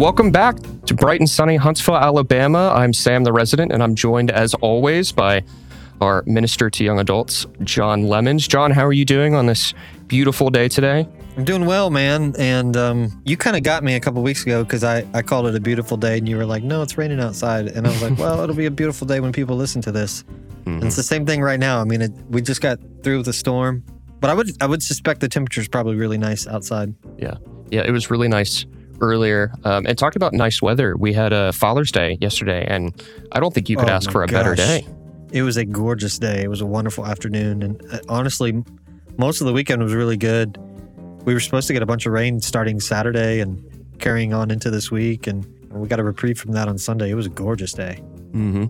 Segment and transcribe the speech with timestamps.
[0.00, 0.56] Welcome back
[0.86, 2.72] to bright and sunny Huntsville, Alabama.
[2.74, 5.44] I'm Sam, the resident, and I'm joined as always by
[6.00, 8.48] our minister to young adults, John Lemons.
[8.48, 9.74] John, how are you doing on this
[10.06, 11.06] beautiful day today?
[11.36, 12.34] I'm doing well, man.
[12.38, 15.48] And um, you kind of got me a couple weeks ago because I, I called
[15.48, 17.66] it a beautiful day, and you were like, no, it's raining outside.
[17.66, 20.24] And I was like, well, it'll be a beautiful day when people listen to this.
[20.64, 21.78] And it's the same thing right now.
[21.78, 23.84] I mean, it, we just got through with the storm,
[24.18, 26.94] but I would I would suspect the temperature is probably really nice outside.
[27.18, 27.34] Yeah.
[27.70, 28.64] Yeah, it was really nice
[29.00, 29.52] earlier.
[29.64, 32.92] Um, and talking about nice weather, we had a Father's Day yesterday, and
[33.32, 34.86] I don't think you could Oh ask for a better day.
[35.32, 36.42] It was a gorgeous day.
[36.42, 38.64] It was a wonderful afternoon, and uh, honestly,
[39.16, 40.58] most of the weekend was really good.
[41.24, 43.62] We were supposed to get a bunch of rain starting Saturday and
[43.98, 47.10] carrying on into this week, and we got a reprieve from that on Sunday.
[47.10, 47.96] It was a gorgeous day.
[48.32, 48.64] hmm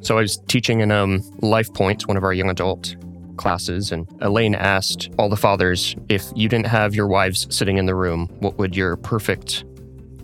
[0.00, 2.94] So I was teaching in um, Life Point, one of our young adult
[3.36, 7.86] classes, and Elaine asked all the fathers if you didn't have your wives sitting in
[7.86, 9.64] the room, what would your perfect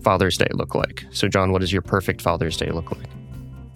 [0.09, 1.05] Father's Day look like?
[1.11, 3.11] So, John, what does your perfect Father's Day look like?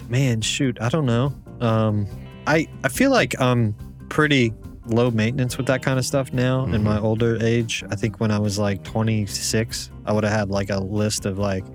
[0.09, 1.31] Man, shoot, I don't know.
[1.61, 2.07] Um,
[2.47, 3.75] I I feel like I'm
[4.09, 4.55] pretty
[4.87, 7.85] low maintenance with that kind of stuff now in my older age.
[7.91, 11.39] I think when I was like 26, I would have had like a list of
[11.39, 11.67] like.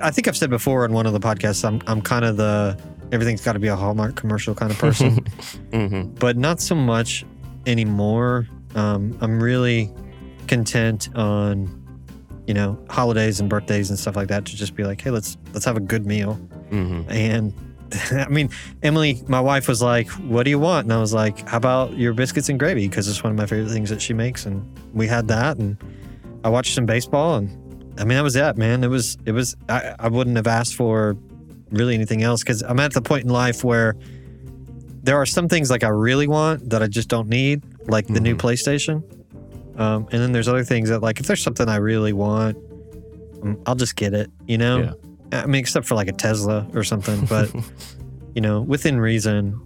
[0.00, 2.78] I think I've said before on one of the podcasts, I'm I'm kind of the
[3.10, 5.26] everything's got to be a Hallmark commercial kind of person,
[5.72, 7.24] hmm but not so much
[7.66, 8.46] anymore.
[8.76, 9.92] Um, I'm really
[10.46, 11.79] content on
[12.50, 15.36] you know holidays and birthdays and stuff like that to just be like, hey, let's
[15.52, 16.34] let's have a good meal.
[16.70, 17.54] hmm And
[18.12, 18.50] I mean,
[18.82, 20.84] Emily, my wife was like, What do you want?
[20.86, 22.88] And I was like, How about your biscuits and gravy?
[22.88, 24.46] Because it's one of my favorite things that she makes.
[24.46, 24.62] And
[24.92, 25.58] we had that.
[25.58, 25.76] And
[26.44, 27.36] I watched some baseball.
[27.36, 27.48] And
[28.00, 28.82] I mean, that was it, man.
[28.82, 31.16] It was, it was, I, I wouldn't have asked for
[31.70, 33.94] really anything else because I'm at the point in life where
[35.02, 38.20] there are some things like I really want that I just don't need, like the
[38.20, 38.40] new Mhm.
[38.40, 39.02] PlayStation.
[39.80, 42.56] Um, and then there's other things that, like, if there's something I really want,
[43.42, 44.94] um, I'll just get it, you know?
[45.32, 45.40] Yeah.
[45.40, 47.50] I mean, except for like a Tesla or something, but
[48.34, 49.58] you know, within reason,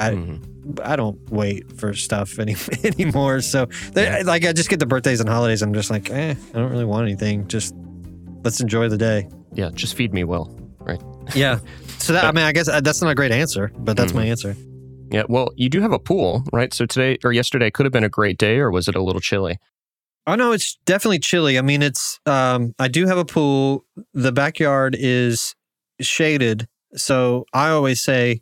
[0.00, 0.46] I Mhm.
[0.84, 2.54] I don't wait for stuff any
[2.84, 3.40] anymore.
[3.40, 5.62] So, they, like, I just get the birthdays and holidays.
[5.62, 7.46] And I'm just like, eh, I don't really want anything.
[7.48, 7.74] Just
[8.44, 9.28] let's enjoy the day.
[9.54, 10.54] Yeah, just feed me well.
[10.80, 11.00] Right?
[11.34, 11.60] Yeah.
[12.00, 14.24] So that I mean, I guess uh, that's not a great answer, but that's my
[14.24, 14.56] answer.
[15.10, 16.72] Yeah, well, you do have a pool, right?
[16.72, 19.20] So today or yesterday could have been a great day, or was it a little
[19.20, 19.58] chilly?
[20.26, 21.58] Oh no, it's definitely chilly.
[21.58, 23.84] I mean, it's um I do have a pool.
[24.14, 25.54] The backyard is
[26.00, 26.68] shaded.
[26.94, 28.40] So I always say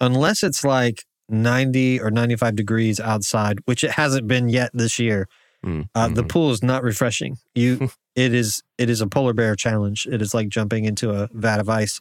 [0.00, 5.28] unless it's like 90 or 95 degrees outside, which it hasn't been yet this year,
[5.64, 6.28] Mm, uh, the mhm.
[6.28, 7.38] pool is not refreshing.
[7.54, 10.06] You it is it is a polar bear challenge.
[10.10, 12.00] It is like jumping into a vat of ice.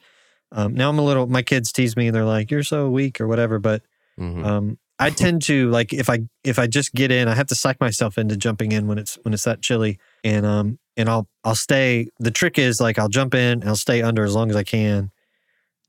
[0.52, 3.22] Um, now I'm a little my kids tease me, and they're like, You're so weak
[3.22, 3.82] or whatever, but
[4.20, 4.46] Mhm.
[4.46, 7.56] um, I tend to like if I if I just get in, I have to
[7.56, 11.28] psych myself into jumping in when it's when it's that chilly, and um and I'll
[11.44, 12.08] I'll stay.
[12.20, 15.12] The trick is like I'll jump in, I'll stay under as long as I can,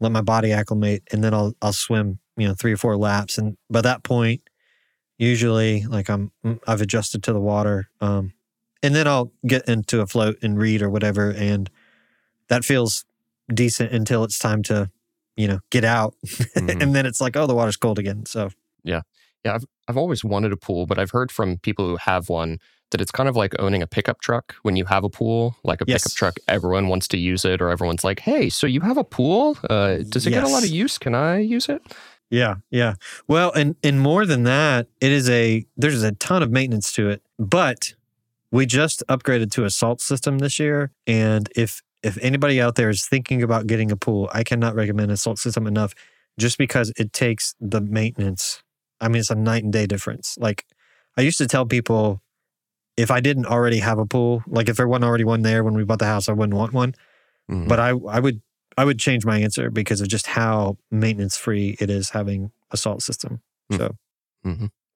[0.01, 3.39] let my body acclimate, and then I'll I'll swim you know three or four laps,
[3.39, 4.43] and by that point,
[5.19, 8.33] usually like I'm mm, I've adjusted to the water, um,
[8.83, 11.71] and then I'll get into a float and read or whatever, and
[12.49, 13.05] that feels
[13.53, 14.91] decent until it's time to
[15.37, 16.83] you know get out, Mhm.
[16.83, 18.51] and then it's like oh the water's cold again, so.
[18.85, 19.01] Yeah,
[19.45, 19.55] Yeah.
[19.55, 22.59] I've I've always wanted a pool, but I've heard from people who have one
[22.91, 24.55] that it's kind of like owning a pickup truck.
[24.63, 26.03] When you have a pool, like a Yes.
[26.05, 29.05] pickup truck, everyone wants to use it, or everyone's like, "Hey, so you have a
[29.05, 29.57] pool?
[29.71, 30.99] Uh, does it get a lot of use?
[30.99, 31.83] Can I use it?"
[32.31, 32.95] Yeah, yeah.
[33.27, 37.09] Well, and and more than that, it is a there's a ton of maintenance to
[37.11, 37.23] it.
[37.39, 37.95] But
[38.51, 42.91] we just upgraded to a salt system this year, and if if anybody out there
[42.91, 45.95] is thinking about getting a pool, I cannot recommend a salt system enough
[46.39, 48.63] just because it takes the maintenance.
[49.01, 50.37] I mean, it's a night and day difference.
[50.39, 50.65] Like
[51.17, 52.21] I used to tell people
[52.97, 55.75] if I didn't already have a pool, like if there wasn't already one there when
[55.75, 56.95] we bought the house, I wouldn't want one
[57.51, 57.69] Mhm.
[57.69, 58.41] but I I would
[58.79, 62.77] I would change my answer because of just how maintenance free it is having a
[62.77, 63.41] salt system.
[63.71, 63.77] Hmm.
[63.77, 63.97] So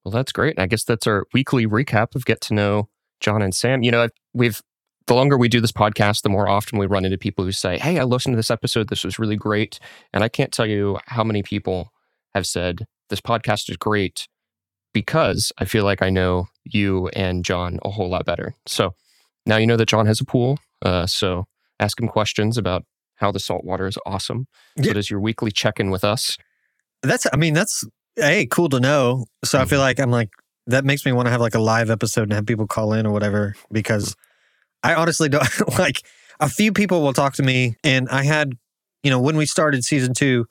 [0.04, 0.58] Well, that's great.
[0.58, 2.88] I guess that's our weekly recap of get to know
[3.20, 3.82] John and Sam.
[3.82, 4.62] You know, I've- we've
[5.08, 7.78] the longer we do this podcast, the more often we run into people who say,
[7.78, 8.88] "Hey, I listened to this episode.
[8.88, 9.80] This was really great."
[10.12, 11.92] And I can't tell you how many people
[12.34, 14.28] have said this podcast is great
[14.92, 18.54] because I feel like I know you and John a whole lot better.
[18.66, 18.94] So
[19.46, 20.58] now you know that John has a pool.
[20.84, 21.46] Uh, so
[21.80, 22.84] ask him questions about
[23.16, 24.46] how the salt water is awesome.
[24.78, 24.90] So Yeah.
[24.92, 26.36] it is your weekly check in with us.
[27.02, 27.84] that's I mean that's
[28.16, 29.26] hey cool to know.
[29.44, 30.30] So I feel like I'm like
[30.66, 33.06] that makes me want to have like a live episode and have people call in
[33.06, 34.14] or whatever because
[34.82, 35.46] I honestly don't
[35.78, 36.02] like
[36.40, 38.52] a few people will talk to me and I had
[39.02, 40.46] you know when we started season 2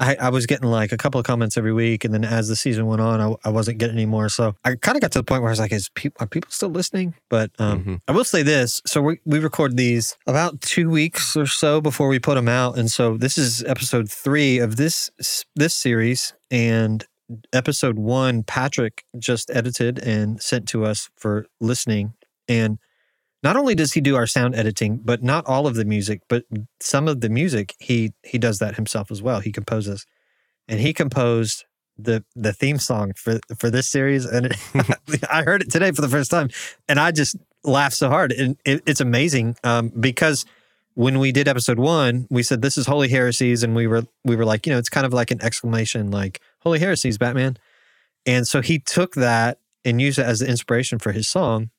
[0.00, 2.54] I, I was getting like a couple of comments every week, and then as the
[2.54, 4.28] season went on, I, I wasn't getting any more.
[4.28, 6.28] So I kind of got to the point where I was like, "Is people are
[6.28, 8.00] people still listening?" But um, Mhm.
[8.06, 12.06] I will say this: so we we record these about two weeks or so before
[12.06, 15.10] we put them out, and so this is episode three of this
[15.56, 17.04] this series, and
[17.52, 22.14] episode one, Patrick just edited and sent to us for listening,
[22.46, 22.78] and
[23.42, 26.44] not only does he do our sound editing, but not all of the music, but
[26.80, 29.40] some of the music he he does that himself as well.
[29.40, 30.06] He composes,
[30.66, 31.64] and he composed
[31.96, 34.24] the the theme song for for this series.
[34.24, 36.48] And it, I heard it today for the first time,
[36.88, 38.32] and I just laughed so hard.
[38.32, 40.44] And it, it's amazing um, because
[40.94, 44.34] when we did episode one, we said this is Holy Heresies, and we were we
[44.34, 47.56] were like, you know, it's kind of like an exclamation, like Holy Heresies, Batman.
[48.26, 51.70] And so he took that and used it as the inspiration for his song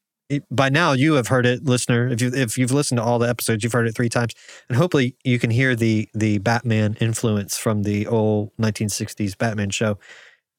[0.52, 2.08] by now you have heard it, listener.
[2.08, 4.34] If you if you've listened to all the episodes, you've heard it three times,
[4.68, 9.98] and hopefully you can hear the the Batman influence from the old 1960s Batman show.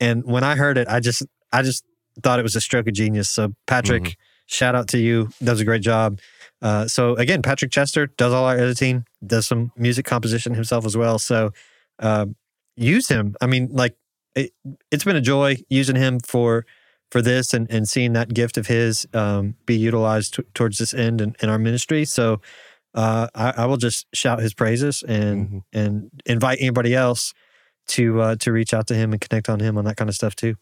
[0.00, 1.22] And when I heard it, I just
[1.52, 1.84] I just
[2.22, 3.30] thought it was a stroke of genius.
[3.30, 6.18] So Patrick, shout out to you, does a great job.
[6.62, 10.96] Uh, so again, Patrick Chester does all our editing, does some music composition himself as
[10.96, 11.18] well.
[11.18, 11.52] So
[12.00, 12.34] um,
[12.76, 13.36] use him.
[13.40, 13.96] I mean, like
[14.34, 14.52] it,
[14.90, 16.66] it's been a joy using him for
[17.10, 20.94] for this and, and seeing that gift of his um, be utilized t- towards this
[20.94, 22.04] end in, in our ministry.
[22.04, 22.40] So
[22.94, 25.62] uh, I, I will just shout his praises and Mhm.
[25.72, 27.32] and invite anybody else
[27.88, 30.14] to uh, to reach out to him and connect on him on that kind of
[30.14, 30.54] stuff too.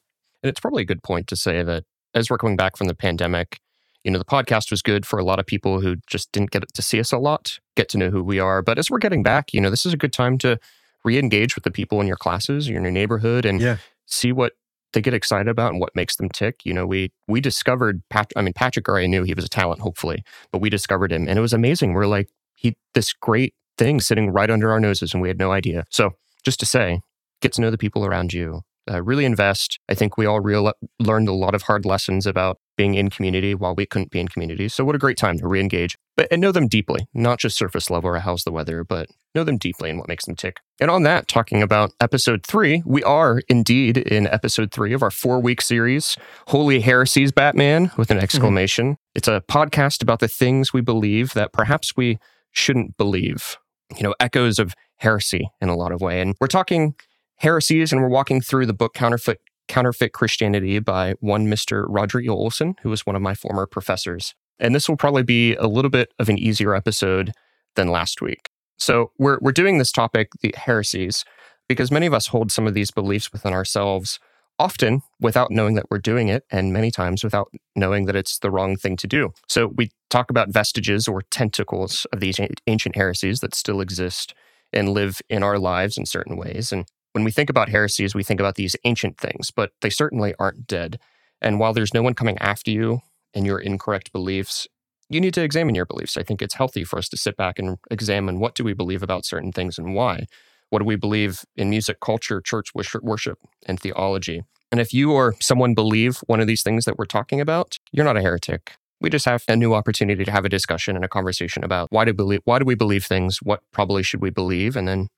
[0.43, 1.85] And it's probably a good point to say that
[2.15, 3.61] as we're coming back from the pandemic,
[4.05, 6.63] you know, the podcast was good for a lot of people who just didn't get
[6.73, 8.63] to see us a lot, get to know who we are.
[8.63, 10.59] But as we're getting back, you know, this is a good time to
[11.05, 13.77] re-engage with the people in your classes, in your neighborhood, and Yeah.
[14.07, 14.53] see what
[14.93, 16.61] they get excited about and what makes them tick.
[16.65, 18.33] You know, we we discovered Pat.
[18.37, 21.39] I mean, Patrick already knew he was a talent, hopefully, but we discovered him, and
[21.39, 21.93] it was amazing.
[21.93, 25.53] We're like, he this great thing sitting right under our noses, and we had no
[25.53, 25.85] idea.
[25.91, 26.15] So,
[26.45, 27.01] just to say,
[27.41, 28.63] get to know the people around you.
[28.91, 29.79] Uh, really invest.
[29.89, 33.55] I think we all real, learned a lot of hard lessons about being in community
[33.55, 34.69] while we couldn't be in community.
[34.69, 37.57] So, what a great time to re engage but, and know them deeply, not just
[37.57, 40.59] surface level or how's the weather, but know them deeply and what makes them tick.
[40.81, 45.11] And on that, talking about episode three, we are indeed in episode three of our
[45.11, 46.17] four week series,
[46.49, 48.97] Holy Heresies Batman, with an exclamation.
[49.15, 52.19] It's a podcast about the things we believe that perhaps we
[52.53, 53.57] shouldn't believe.
[53.97, 56.21] You know, echoes of heresy in a lot of way.
[56.21, 56.95] And we're talking
[57.39, 61.85] heresies and we're walking through the book Counterfeit Counterfeit Christianity by one Mr.
[61.89, 62.29] Roger E.
[62.29, 64.35] Olson, who was one of my former professors.
[64.59, 67.33] And this will probably be a little bit of an easier episode
[67.77, 68.49] than last week.
[68.79, 71.25] So we're we're doing this topic, the heresies,
[71.69, 74.19] because many of us hold some of these beliefs within ourselves,
[74.59, 78.51] often without knowing that we're doing it, and many times without knowing that it's the
[78.51, 79.33] wrong thing to do.
[79.49, 84.35] So we talk about vestiges or tentacles of these ancient heresies that still exist
[84.73, 86.73] and live in our lives in certain ways.
[86.73, 90.35] And when we think about heresies, we think about these ancient things, but they certainly
[90.39, 90.99] aren't dead.
[91.41, 93.01] And while there's no one coming after you
[93.35, 94.67] and your incorrect beliefs,
[95.09, 96.17] you need to examine your beliefs.
[96.17, 99.03] I think it's healthy for us to sit back and examine what do we believe
[99.03, 100.27] about certain things and why.
[100.71, 104.43] What do we believe in music, culture, church worship, and theology?
[104.71, 108.05] And if you or someone believe one of these things that we're talking about, you're
[108.05, 108.75] not a heretic.
[109.01, 112.05] We just have a new opportunity to have a discussion and a conversation about why
[112.05, 115.09] do believe why do we believe things, what probably should we believe, and then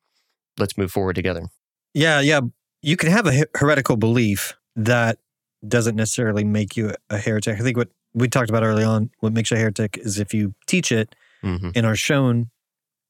[0.59, 1.47] let's move forward together.
[1.95, 2.41] Yeah, yeah.
[2.83, 5.19] You can have a heretical belief that
[5.67, 7.59] doesn't necessarily make you a heretic.
[7.59, 10.33] I think what we talked about early on, what makes you a heretic is if
[10.35, 11.71] you teach it Mm-hmm.
[11.75, 12.51] and are shown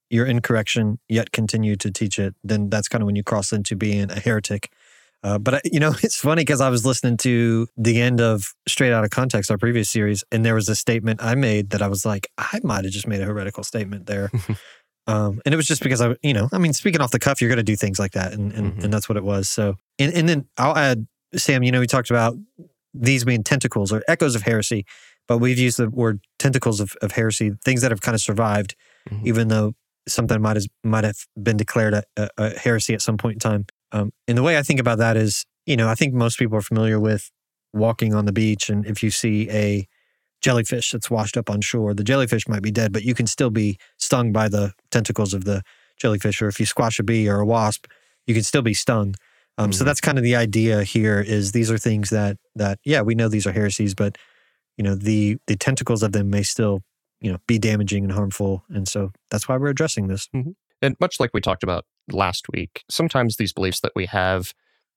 [0.09, 3.75] your incorrection, yet continue to teach it, then that's kind of when you cross into
[3.75, 4.71] being a heretic.
[5.21, 8.53] Uh, but I, you know, it's funny because I was listening to the end of
[8.69, 11.81] Straight Out of Context, our previous series, and there was a statement I made that
[11.81, 14.31] I was like, I might have just made a heretical statement there.
[15.07, 17.41] um, and it was just because I, you know, I mean, speaking off the cuff,
[17.41, 18.83] you're going to do things like that, and and, Mhm.
[18.85, 19.49] and that's what it was.
[19.49, 21.63] So, and and then I'll add, Sam.
[21.63, 22.35] You know, we talked about
[22.93, 24.85] these being tentacles or echoes of heresy,
[25.27, 28.75] but we've used the word tentacles of, of heresy, things that have kind of survived,
[29.09, 29.25] Mhm.
[29.25, 29.73] even though
[30.07, 33.39] something might have might have been declared a, a, a heresy at some point in
[33.39, 33.65] time.
[33.91, 36.57] Um, and the way I think about that is, you know, I think most people
[36.57, 37.29] are familiar with
[37.73, 39.87] walking on the beach, and if you see a
[40.41, 43.49] jellyfish that's washed up on shore, the jellyfish might be dead, but you can still
[43.49, 45.61] be stung by the tentacles of the
[45.97, 46.41] jellyfish.
[46.41, 47.85] Or if you squash a bee or a wasp,
[48.27, 49.15] you can still be stung.
[49.57, 49.87] Um, So Mhm.
[49.87, 51.19] that's kind of the idea here.
[51.21, 54.17] Is these are things that that yeah we know these are heresies, but
[54.77, 56.81] you know the the tentacles of them may still
[57.21, 60.27] you know be damaging and harmful, and so that's why we're addressing this.
[60.81, 64.53] And much like we talked about last week, sometimes these beliefs that we have,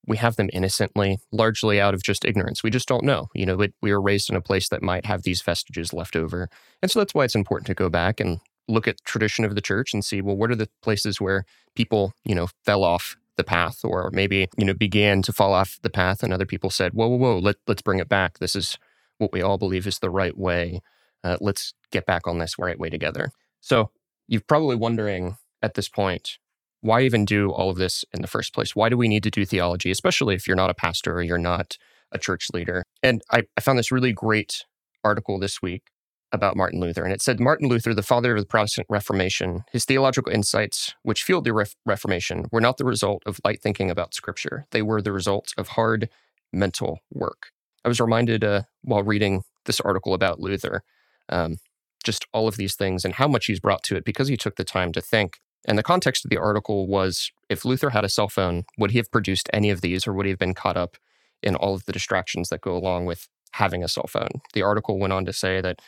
[0.06, 2.62] we have them innocently, largely out of just ignorance.
[2.62, 3.28] We just don't know.
[3.34, 6.16] You know, we, we were raised in a place that might have these vestiges left
[6.16, 6.48] over.
[6.82, 9.60] And so that's why it's important to go back and look at tradition of the
[9.60, 11.44] church and see, well, what are the places where
[11.74, 15.78] people, you know, fell off the path or maybe, you know, began to fall off
[15.82, 18.38] the path and other people said, whoa, whoa, whoa, let, let's bring it back.
[18.38, 18.78] This is
[19.18, 20.80] what we all believe is the right way.
[21.22, 23.30] Uh, let's get back on this right way together.
[23.60, 23.90] So
[24.28, 26.38] you're probably wondering at this point,
[26.84, 28.76] why even do all of this in the first place?
[28.76, 31.38] Why do we need to do theology, especially if you're not a pastor or you're
[31.38, 31.78] not
[32.12, 32.84] a church leader?
[33.02, 34.64] And I, I found this really great
[35.02, 35.84] article this week
[36.30, 37.02] about Martin Luther.
[37.02, 41.22] And it said Martin Luther, the father of the Protestant Reformation, his theological insights, which
[41.22, 41.54] fueled the
[41.86, 44.66] Reformation, were not the result of light thinking about Scripture.
[44.70, 46.10] They were the result of hard
[46.52, 47.48] mental work.
[47.82, 50.82] I was reminded uh, while reading this article about Luther,
[51.30, 51.56] um,
[52.04, 54.56] just all of these things and how much he's brought to it because he took
[54.56, 55.38] the time to think.
[55.66, 58.98] And the context of the article was if Luther had a cell phone, would he
[58.98, 60.96] have produced any of these or would he have been caught up
[61.42, 64.40] in all of the distractions that go along with having a cell phone?
[64.52, 65.80] The article went on to say that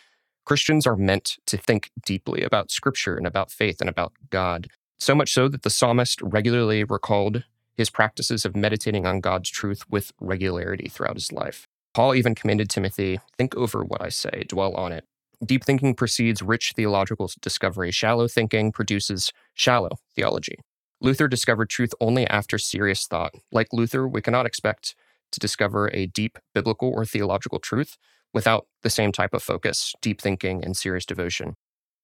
[0.45, 4.69] Christians are meant to think deeply about scripture and about faith and about God,
[4.99, 7.45] so much so that the psalmist regularly recalled
[7.77, 11.67] his practices of meditating on God's truth with regularity throughout his life.
[11.95, 15.05] Paul even commanded Timothy think over what I say, dwell on it.
[15.45, 17.91] Deep thinking precedes rich theological discovery.
[17.91, 20.57] Shallow thinking produces shallow theology.
[21.01, 23.35] Luther discovered truth only after serious thought.
[23.53, 24.95] Like Luther, we cannot expect
[25.33, 27.99] to discover a deep biblical or theological truth
[28.33, 31.55] without the same type of focus, deep thinking, and serious devotion.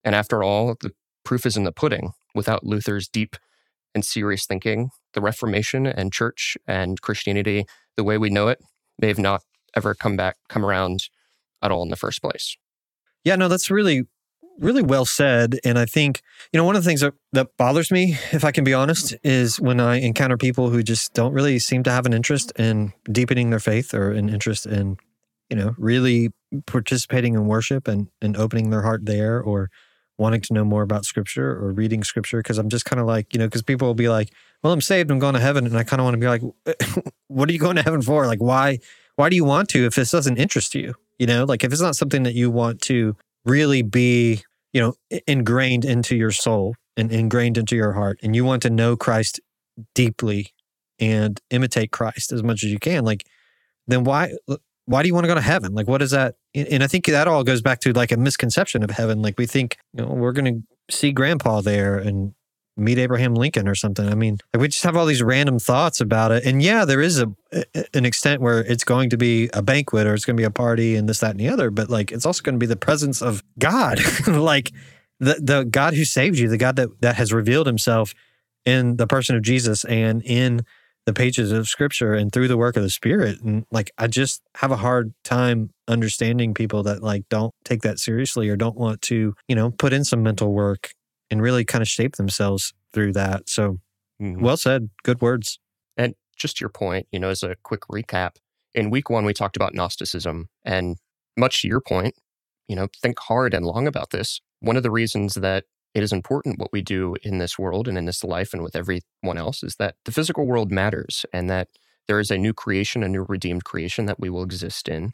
[0.05, 0.93] And after all, the
[1.25, 2.13] proof is in the pudding.
[2.35, 3.37] Without Luther's deep
[3.95, 7.65] and serious thinking, the Reformation and church and Christianity,
[7.97, 8.59] the way we know it,
[8.99, 9.43] may have not
[9.75, 11.09] ever come back, come around
[11.63, 12.57] at all in the first place.
[13.25, 14.07] Yeah, no, that's really,
[14.59, 15.59] really well said.
[15.65, 18.51] And I think, you know, one of the things that, that bothers me, if I
[18.51, 22.07] can be honest, is when I encounter people who just don't really seem to have
[22.07, 24.97] an interest in deepening their faith or an interest in
[25.53, 26.31] you know, really
[26.65, 29.71] participating in worship and, and opening their heart there or
[30.17, 32.43] wanting to know more about scripture or reading scripture.
[32.43, 34.81] Cause I'm just kind of like, you know, because people will be like, well, I'm
[34.81, 35.67] saved, I'm going to heaven.
[35.67, 36.41] And I kind of want to be like,
[37.29, 38.27] what are you going to heaven for?
[38.27, 38.79] Like, why,
[39.17, 40.95] why do you want to if this doesn't interest you?
[41.23, 43.15] You know, like if it's not something that you want to
[43.45, 44.95] really be, you know,
[45.29, 49.41] ingrained into your soul and ingrained into your heart and you want to know Christ
[49.95, 50.49] deeply
[50.99, 53.25] and imitate Christ as much as you can, like,
[53.87, 54.33] then why
[54.87, 55.75] why do you want to go to heaven?
[55.75, 56.35] Like, what is that?
[56.57, 59.23] And I think that all goes back to like a misconception of heaven.
[59.23, 62.35] Like, we think, you know, we're going to see grandpa there and
[62.77, 64.09] meet Abraham Lincoln or something.
[64.09, 66.45] I mean, we just have all these random thoughts about it.
[66.45, 67.33] And yeah, there is a
[67.93, 70.51] an extent where it's going to be a banquet or it's going to be a
[70.51, 71.71] party and this, that, and the other.
[71.71, 74.73] But like, it's also going to be the presence of God, like
[75.21, 78.15] the the God who saved you, the God that that has revealed Himself
[78.65, 80.63] in the person of Jesus and in
[81.05, 84.41] the pages of scripture and through the work of the spirit and like i just
[84.57, 89.03] have a hard time understanding people that like don't take that seriously or don't want
[89.03, 90.93] to you know put in some mental work
[91.33, 93.79] and really kind of shape themselves through that so
[94.21, 94.41] mm-hmm.
[94.41, 95.59] well said good words
[95.97, 98.37] and just your point you know as a quick recap
[98.75, 100.97] in week one we talked about gnosticism and
[101.37, 102.15] much to your point
[102.69, 106.13] you know think hard and long about this one of the reasons that it is
[106.13, 109.63] important what we do in this world and in this life and with everyone else
[109.63, 111.69] is that the physical world matters and that
[112.09, 115.13] there is a new creation, a new redeemed creation that we will exist in,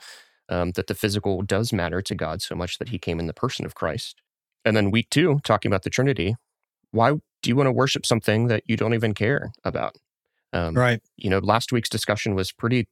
[0.48, 3.34] um, that the physical does matter to God so much that he came in the
[3.34, 4.20] person of Christ.
[4.64, 6.36] And then week two, talking about the Trinity,
[6.90, 9.96] why do you want to worship something that you don't even care about?
[10.52, 11.00] Um, right.
[11.16, 12.88] You know, last week's discussion was pretty,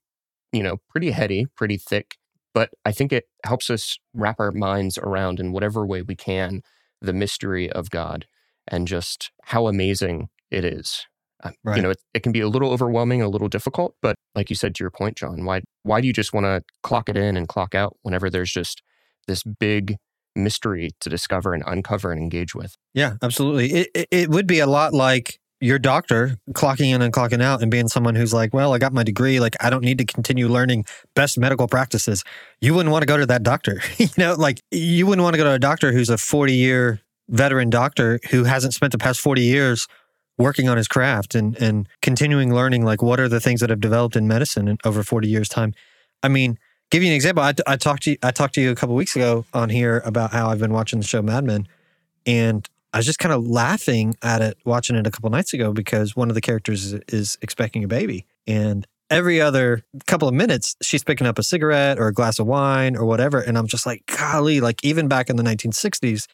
[0.53, 2.17] you know, pretty heady, pretty thick,
[2.55, 6.63] but I think it helps us wrap our minds around in whatever way we can
[7.01, 8.27] the mystery of God
[8.67, 11.07] and just how amazing it is.
[11.43, 11.77] Uh, right.
[11.77, 14.57] You know, it, it, can be a little overwhelming, a little difficult, but like you
[14.57, 17.37] said to your point, John, why why do you just want to clock it in
[17.37, 18.83] and clock out whenever there's just
[19.29, 19.97] this big
[20.37, 22.77] mystery to discover and uncover and engage with?
[22.95, 23.73] Yeah, absolutely.
[23.73, 27.71] It it, would be a lot like your doctor clocking in and clocking out and
[27.71, 29.41] being someone who's like, well, I got my degree.
[29.41, 32.25] Like, I don't need to continue learning best medical practices.
[32.61, 33.81] You wouldn't want to go to that doctor.
[33.97, 37.01] you know, like you wouldn't want to go to a doctor who's a 40 year
[37.29, 39.89] veteran doctor who hasn't spent the past 40 years
[40.39, 43.81] working on his craft and, and continuing learning, like, what are the things that have
[43.81, 45.73] developed in medicine in over 40 years' time.
[46.23, 46.59] I mean,
[46.91, 47.43] give you an example.
[47.43, 50.03] I, I talked to you, I talked to you a couple weeks ago on here
[50.05, 51.67] about how I've been watching the show Mad Men.
[52.25, 55.73] And I was just kind of laughing at it watching it a couple nights ago
[55.73, 58.27] because one of the characters is, is, expecting a baby.
[58.47, 62.47] And every other couple of minutes, she's picking up a cigarette or a glass of
[62.47, 63.41] wine or whatever.
[63.41, 66.27] And I'm just like, golly, like even back in the 1960s,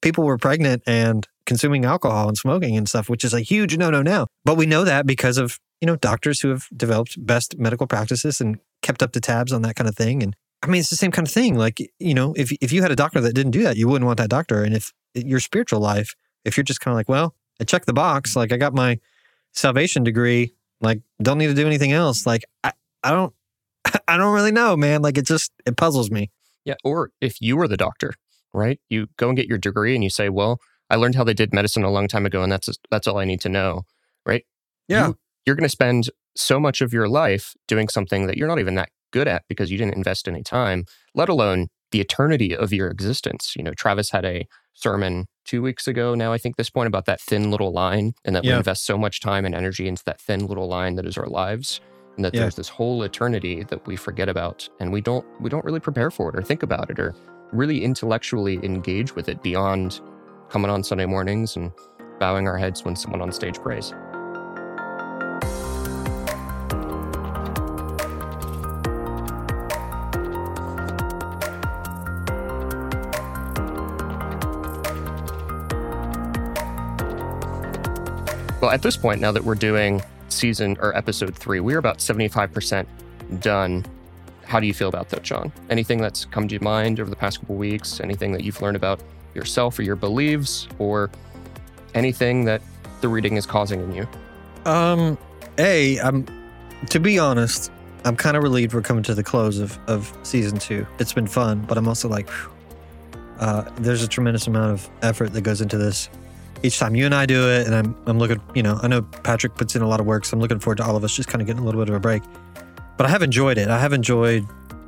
[0.00, 3.90] people were pregnant and consuming alcohol and smoking and stuff, which is a huge no
[3.90, 4.26] no now.
[4.44, 8.40] But we know that because of, you know, doctors who have developed best medical practices
[8.40, 10.22] and kept up the tabs on that kind of thing.
[10.22, 11.56] And I mean, it's the same kind of thing.
[11.56, 14.06] Like, you know, if if you had a doctor that didn't do that, you wouldn't
[14.06, 14.62] want that doctor.
[14.62, 17.92] And if your spiritual life, if you're just kind of like, well, I checked the
[17.92, 18.98] box, like I got my
[19.52, 22.26] salvation degree, like don't need to do anything else.
[22.26, 23.34] Like I, I don't
[24.08, 25.02] I don't really know, man.
[25.02, 26.30] Like it just it puzzles me.
[26.64, 26.74] Yeah.
[26.84, 28.12] Or if you were the doctor,
[28.52, 28.80] right?
[28.88, 31.54] You go and get your degree and you say, well, I learned how they did
[31.54, 33.82] medicine a long time ago and that's that's all I need to know,
[34.26, 34.44] right?
[34.88, 35.08] Yeah.
[35.08, 35.18] You,
[35.48, 38.74] you're going to spend so much of your life doing something that you're not even
[38.74, 42.88] that good at because you didn't invest any time, let alone the eternity of your
[42.88, 43.54] existence.
[43.56, 47.06] You know, Travis had a sermon two weeks ago now, I think, this point about
[47.06, 50.20] that thin little line and that we invest so much time and energy into that
[50.20, 51.80] thin little line that is our lives.
[52.16, 52.40] And that Yeah.
[52.42, 56.10] there's this whole eternity that we forget about and we don't we don't really prepare
[56.10, 57.14] for it or think about it or
[57.52, 60.02] really intellectually engage with it beyond
[60.50, 61.72] coming on Sunday mornings and
[62.20, 63.94] bowing our heads when someone on stage prays.
[78.60, 82.86] Well, at this point, now that we're doing season or episode three, we're about 75%
[83.40, 83.86] done.
[84.44, 85.52] How do you feel about that, John?
[85.70, 88.00] Anything that's come to your mind over the past couple weeks?
[88.00, 89.00] Anything that you've learned about
[89.34, 91.10] yourself or your beliefs, or
[91.94, 92.60] anything that
[93.00, 94.08] the reading is causing in you?
[94.64, 95.16] Um,
[95.58, 96.26] a, I'm
[96.90, 97.70] to be honest,
[98.04, 100.86] I'm kind of relieved we're coming to the close of of season two.
[100.98, 102.28] It's been fun, but I'm also like,
[103.38, 106.08] uh, there's a tremendous amount of effort that goes into this.
[106.62, 109.02] Each time you and I do it, and I'm I'm looking, you know, I know
[109.02, 111.14] Patrick puts in a lot of work, so I'm looking forward to all of us
[111.14, 112.22] just kind of getting a little bit of a break.
[112.96, 113.68] But I have enjoyed it.
[113.68, 114.44] I have enjoyed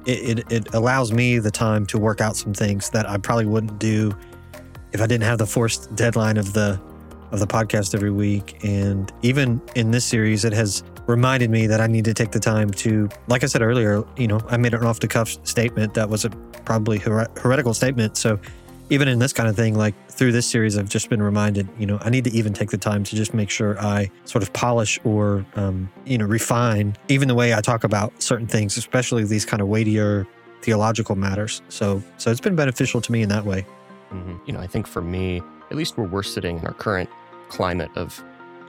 [0.06, 0.40] it.
[0.40, 3.78] It, it allows me the time to work out some things that I probably wouldn't
[3.78, 4.16] do
[4.92, 6.80] if I didn't have the forced deadline of the
[7.30, 8.58] of the podcast every week.
[8.64, 12.40] And even in this series, it has reminded me that I need to take the
[12.40, 15.94] time to, like I said earlier, you know, I made an off the cuff statement
[15.94, 16.30] that was a
[16.64, 18.16] probably her- heretical statement.
[18.16, 18.38] So
[18.90, 21.86] even in this kind of thing, like through this series, I've just been reminded, you
[21.86, 24.52] know, I need to even take the time to just make sure I sort of
[24.52, 29.24] polish or, um, you know, refine even the way I talk about certain things, especially
[29.24, 30.26] these kind of weightier
[30.62, 31.62] theological matters.
[31.68, 33.64] So, so it's been beneficial to me in that way.
[34.12, 34.40] Mhm.
[34.46, 37.08] You know, I think for me, at least where we're sitting in our current
[37.48, 38.22] climate of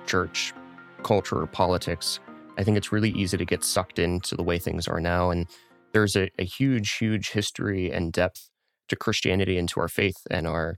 [0.06, 0.54] church
[1.02, 2.20] culture or politics,
[2.60, 5.32] I think it's really easy to get sucked into the way things are now.
[5.32, 5.48] And
[5.94, 8.51] there's a, a huge, huge history and depth
[8.92, 10.78] to Christianity and to our faith and our,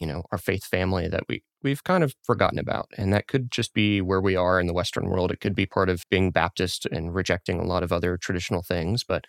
[0.00, 2.88] you know, our faith family that we we've kind of forgotten about.
[2.98, 5.30] And that could just be where we are in the Western world.
[5.30, 9.04] It could be part of being Baptist and rejecting a lot of other traditional things.
[9.04, 9.24] But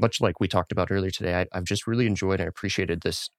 [0.00, 3.30] much like we talked about earlier today, I, I've just really enjoyed and appreciated this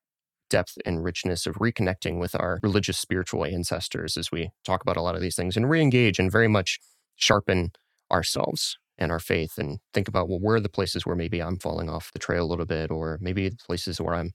[0.50, 5.02] depth and richness of reconnecting with our religious spiritual ancestors as we talk about a
[5.02, 6.80] lot of these things and re-engage and very much
[7.15, 7.71] sharpen
[8.12, 11.58] ourselves and our faith and think about well where are the places where maybe i'm
[11.58, 14.32] falling off the trail a little bit or maybe the places where i'm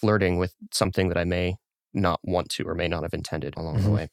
[0.00, 1.56] flirting with something that i may
[1.94, 3.94] not want to or may not have intended along the Mhm.
[3.94, 4.08] way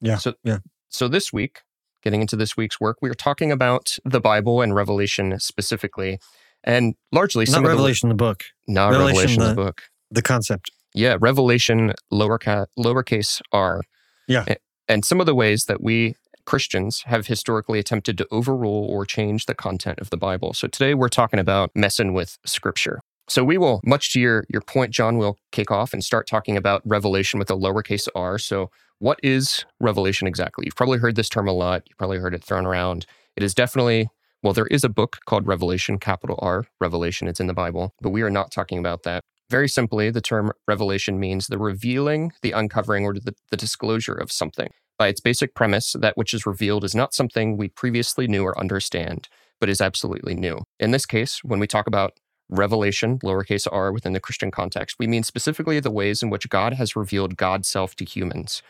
[0.00, 0.58] Yeah, so yeah.
[0.90, 1.60] so this week
[2.02, 6.18] getting into this week's work we are talking about the bible and revelation specifically
[6.64, 10.22] and largely Not of the Revelation, the book, not Revelation, revelation the the- book the
[10.22, 10.70] concept.
[10.94, 13.80] yeah, Revelation lowercase lowercase r.
[14.28, 14.44] Yeah.
[14.88, 16.14] And some of the ways that we
[16.46, 20.54] Christians have historically attempted to overrule or change the content of the Bible.
[20.54, 23.00] So today we're talking about messing with scripture.
[23.28, 26.56] So we will, much to your your point, John, we'll kick off and start talking
[26.56, 28.38] about Revelation with a lowercase r.
[28.38, 30.64] So what is Revelation exactly?
[30.64, 31.82] You've probably heard this term a lot.
[31.88, 33.06] You've probably heard it thrown around.
[33.36, 34.08] It is definitely
[34.42, 37.28] well, there is a book called Revelation, capital R, Revelation.
[37.28, 39.22] It's in the Bible, but we are not talking about that.
[39.48, 44.32] Very simply, the term revelation means the revealing, the uncovering, or the, the disclosure of
[44.32, 44.70] something.
[45.02, 48.56] By its basic premise, that which is revealed is not something we previously knew or
[48.56, 50.60] understand, but is absolutely new.
[50.78, 55.08] In this case, when we talk about revelation, lowercase r, within the Christian context, we
[55.08, 58.62] mean specifically the ways in which God has revealed God's self to humans,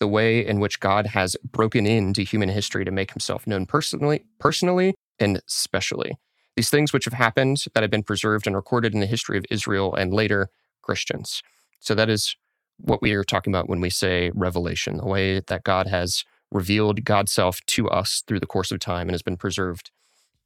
[0.00, 4.24] the way in which God has broken into human history to make himself known personally,
[4.40, 6.16] personally and specially
[6.56, 9.46] these things which have happened that have been preserved and recorded in the history of
[9.52, 10.48] Israel and later
[10.82, 11.44] Christians.
[11.78, 12.34] So that is
[12.78, 17.04] what we are talking about when we say revelation, the way that God has revealed
[17.04, 19.90] God's self to us through the course of time and has been preserved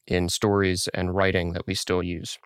[0.06, 2.38] in stories and writing that we still use.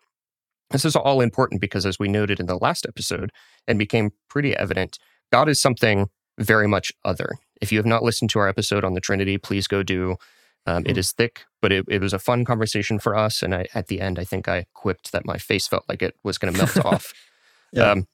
[0.70, 3.31] This is all important because, as we noted in the last episode
[3.68, 4.99] and became pretty evident,
[5.33, 7.33] God is something very much other.
[7.61, 10.16] If you have not listened to our episode on the Trinity, please go do.
[10.66, 13.42] Um, it is thick, but it, it was a fun conversation for us.
[13.42, 16.16] And I, at the end, I think I quipped that my face felt like it
[16.25, 17.12] was going to melt off.
[17.73, 17.90] Yeah.
[17.90, 18.07] Um,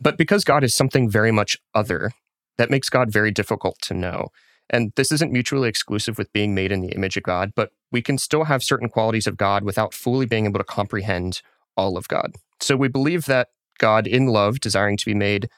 [0.00, 2.12] but because God is something very much other,
[2.58, 4.28] that makes God very difficult to know.
[4.68, 8.02] And this isn't mutually exclusive with being made in the image of God, but we
[8.02, 11.42] can still have certain qualities of God without fully being able to comprehend
[11.76, 12.32] all of God.
[12.60, 15.48] So we believe that God, in love, desiring to be made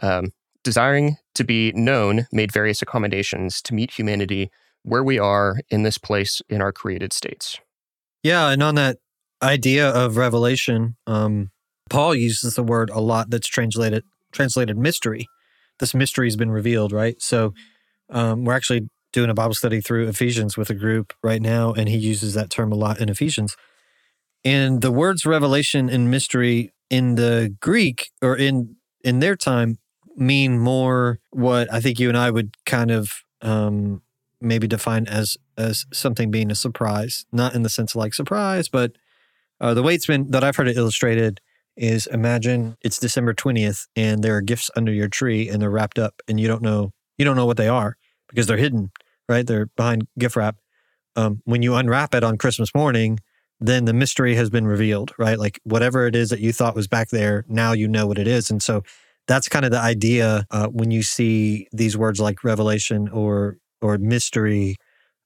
[0.00, 0.32] um,
[0.64, 4.50] desiring to be known, made various accommodations to meet humanity
[4.82, 7.58] where we are in this place in our created states.
[8.22, 8.98] Yeah, and on that
[9.42, 11.50] idea of revelation, um,
[11.88, 15.26] Paul uses the word a lot that's translated translated mystery.
[15.78, 17.20] This mystery has been revealed, right?
[17.20, 17.54] So
[18.10, 21.88] um, we're actually doing a Bible study through Ephesians with a group right now, and
[21.88, 23.56] he uses that term a lot in Ephesians.
[24.44, 29.78] And the words revelation and mystery in the Greek or in in their time
[30.16, 34.02] mean more what I think you and I would kind of um,
[34.40, 38.68] maybe define as as something being a surprise, not in the sense of like surprise,
[38.68, 38.92] but
[39.60, 41.40] uh, the way it's been that I've heard it illustrated
[41.78, 45.98] is imagine it's December twentieth and there are gifts under your tree and they're wrapped
[45.98, 47.96] up and you don't know you don't know what they are
[48.28, 48.90] because they're hidden,
[49.28, 49.46] right?
[49.46, 50.56] They're behind gift wrap.
[51.16, 53.18] Um, when you unwrap it on Christmas morning,
[53.60, 55.38] then the mystery has been revealed, right?
[55.38, 58.28] Like whatever it is that you thought was back there, now you know what it
[58.28, 58.50] is.
[58.50, 58.82] And so
[59.26, 63.98] that's kind of the idea uh, when you see these words like revelation or or
[63.98, 64.76] mystery.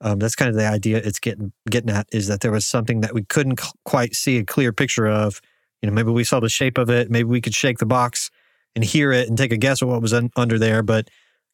[0.00, 3.02] Um, that's kind of the idea it's getting getting at is that there was something
[3.02, 5.40] that we couldn't quite see a clear picture of.
[5.82, 8.30] You know, maybe we saw the shape of it, maybe we could shake the box
[8.74, 11.08] and hear it and take a guess at what was un- under there, but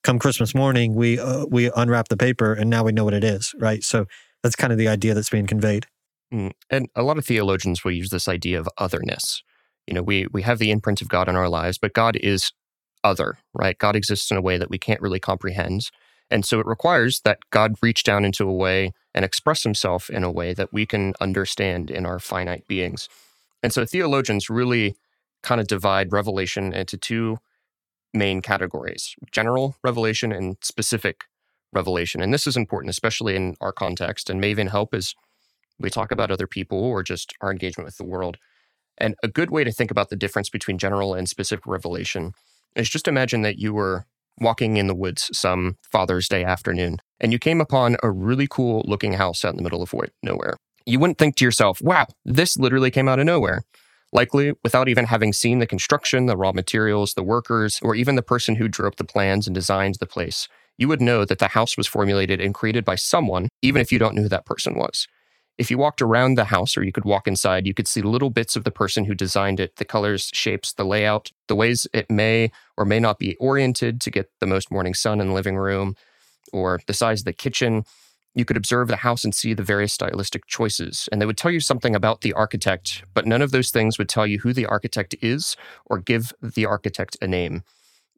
[0.04, 3.24] come Christmas morning, we uh, we unwrap the paper and now we know what it
[3.24, 3.82] is, right?
[3.82, 4.06] So
[4.42, 5.86] that's kind of the idea that's being conveyed.
[6.32, 6.52] Mm.
[6.70, 9.42] And a lot of theologians will use this idea of otherness.
[9.86, 12.52] You know, we we have the imprint of God in our lives, but God is
[13.02, 13.78] other, right?
[13.78, 15.90] God exists in a way that we can't really comprehend.
[16.30, 20.24] And so it requires that God reach down into a way and express himself in
[20.24, 23.08] a way that we can understand in our finite beings.
[23.62, 24.96] And so theologians really
[25.42, 27.38] kind of divide revelation into two
[28.14, 31.24] main categories general revelation and specific
[31.72, 32.22] revelation.
[32.22, 35.14] And this is important, especially in our context, and may even help as
[35.78, 38.38] we talk about other people or just our engagement with the world.
[38.96, 42.32] And a good way to think about the difference between general and specific revelation
[42.74, 44.06] is just imagine that you were
[44.40, 48.84] walking in the woods some Father's Day afternoon and you came upon a really cool
[48.86, 49.92] looking house out in the middle of
[50.22, 50.56] nowhere.
[50.88, 53.62] You wouldn't think to yourself, wow, this literally came out of nowhere
[54.10, 58.22] likely without even having seen the construction, the raw materials, the workers, or even the
[58.22, 60.48] person who drew up the plans and designed the place.
[60.78, 63.98] You would know that the house was formulated and created by someone, even if you
[63.98, 65.06] don't know who that person was.
[65.58, 68.30] If you walked around the house or you could walk inside, you could see little
[68.30, 72.10] bits of the person who designed it, the colors, shapes, the layout, the ways it
[72.10, 75.56] may or may not be oriented to get the most morning sun in the living
[75.56, 75.96] room,
[76.50, 77.84] or the size of the kitchen,
[78.34, 81.50] you could observe the house and see the various stylistic choices, and they would tell
[81.50, 84.66] you something about the architect, but none of those things would tell you who the
[84.66, 87.62] architect is or give the architect a name.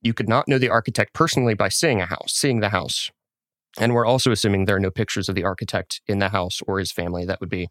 [0.03, 3.11] You could not know the architect personally by seeing a house, seeing the house.
[3.79, 6.79] And we're also assuming there are no pictures of the architect in the house or
[6.79, 7.25] his family.
[7.25, 7.69] That would be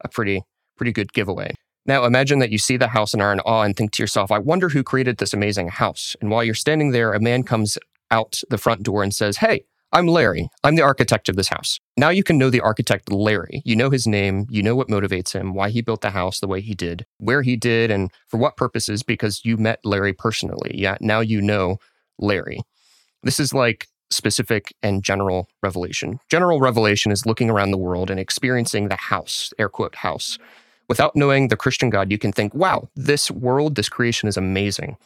[0.00, 0.42] a pretty,
[0.76, 1.54] pretty good giveaway.
[1.86, 4.32] Now, imagine that you see the house and are in awe and think to yourself,
[4.32, 6.16] I wonder who created this amazing house.
[6.20, 7.78] And while you're standing there, a man comes
[8.10, 10.48] out the front door and says, Hey, I'm Larry.
[10.64, 11.78] I'm the architect of this house.
[11.96, 13.62] Now you can know the architect Larry.
[13.64, 16.48] You know his name, you know what motivates him, why he built the house the
[16.48, 20.72] way he did, where he did, and for what purposes because you met Larry personally.
[20.74, 21.78] Yeah, now you know
[22.18, 22.60] Larry.
[23.22, 26.18] This is like specific and general revelation.
[26.28, 30.36] General revelation is looking around the world and experiencing the house, air quote, house.
[30.88, 34.96] Without knowing the Christian God, you can think, wow, this world, this creation is amazing.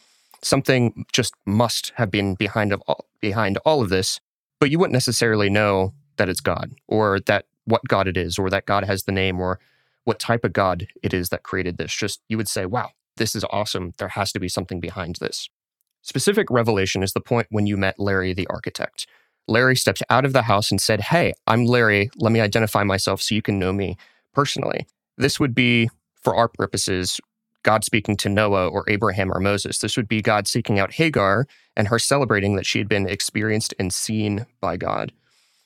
[0.43, 4.19] Something just must have been behind of all, behind all of this
[4.61, 8.49] but you wouldn't necessarily know that it's God or that what God it is or
[8.51, 9.59] that God has the name or
[10.03, 11.93] what type of God it is that created this.
[11.93, 13.93] Just you would say, wow, this is awesome.
[13.97, 15.49] There has to be something behind this.
[16.03, 19.07] Specific revelation is the point when you met Larry, the architect.
[19.47, 22.11] Larry stepped out of the house and said, Hey, I'm Larry.
[22.17, 23.97] Let me identify myself so you can know me
[24.31, 24.85] personally.
[25.17, 25.89] This would be,
[26.21, 27.19] for our purposes,
[27.63, 29.79] God speaking to Noah or Abraham or Moses.
[29.79, 31.45] This would be God seeking out Hagar
[31.75, 35.11] and her celebrating that she had been experienced and seen by God.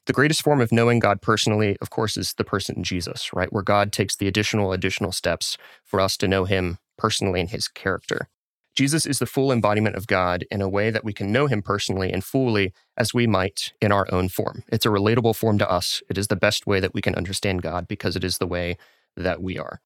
[0.05, 3.51] The greatest form of knowing God personally, of course, is the person Jesus, right?
[3.51, 7.67] Where God takes the additional, additional steps for us to know him personally and his
[7.67, 8.27] character.
[8.75, 11.61] Jesus is the full embodiment of God in a way that we can know him
[11.61, 14.63] personally and fully as we might in our own form.
[14.67, 16.03] It's a relatable form to us.
[16.09, 18.77] It is the best way that we can understand God because it is the way
[19.15, 19.79] that we are.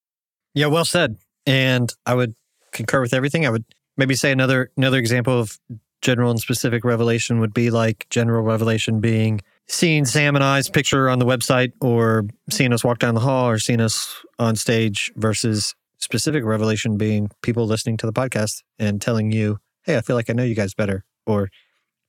[0.56, 1.18] Yeah, well said.
[1.50, 2.36] And I would
[2.72, 3.46] concur with everything.
[3.48, 3.66] I would
[3.98, 5.60] maybe say another another example of
[6.02, 11.10] general and specific revelation would be like general revelation being seeing Sam and I's picture
[11.10, 15.12] on the website or seeing us walk down the hall or seeing us on stage
[15.16, 20.16] versus specific revelation being people listening to the podcast and telling you, hey, I feel
[20.16, 21.50] like I know you guys better, or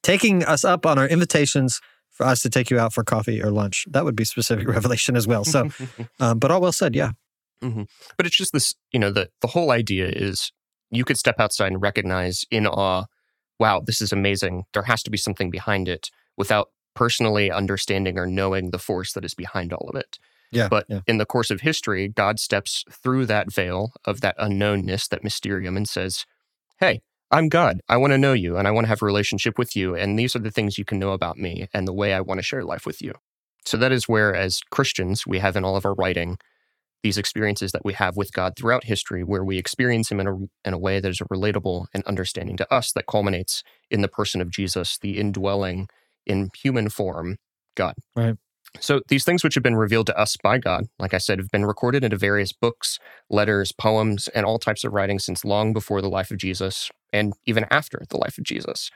[0.02, 3.50] taking us up on our invitations for us to take you out for coffee or
[3.50, 3.86] lunch.
[3.90, 5.44] That would be specific revelation as well.
[5.44, 5.70] So,
[6.20, 7.12] um, but all well said, yeah.
[7.62, 7.82] Mm-hmm.
[8.16, 10.52] But it's just this, you know, the the whole idea is
[10.90, 13.04] you could step outside and recognize in awe
[13.60, 14.64] wow, this is amazing.
[14.72, 19.24] There has to be something behind it without personally understanding or knowing the force that
[19.24, 20.18] is behind all of it.
[20.50, 20.66] Yeah.
[20.68, 21.00] But yeah.
[21.06, 25.76] in the course of history, God steps through that veil of that unknownness, that mysterium,
[25.76, 26.24] and says,
[26.80, 27.80] Hey, I'm God.
[27.88, 29.94] I want to know you and I want to have a relationship with you.
[29.94, 32.38] And these are the things you can know about me and the way I want
[32.38, 33.12] to share life with you.
[33.64, 36.38] So that is where, as Christians, we have in all of our writing
[37.02, 40.36] these experiences that we have with God throughout history, where we experience Him in a,
[40.64, 44.40] in a way that is relatable and understanding to us that culminates in the person
[44.40, 45.88] of Jesus, the indwelling
[46.26, 47.36] in human form
[47.74, 47.94] God.
[48.14, 48.36] Right.
[48.78, 51.50] So these things which have been revealed to us by God, like I said, have
[51.50, 56.00] been recorded into various books, letters, poems, and all types of writings since long before
[56.00, 58.90] the life of Jesus and even after the life of Jesus.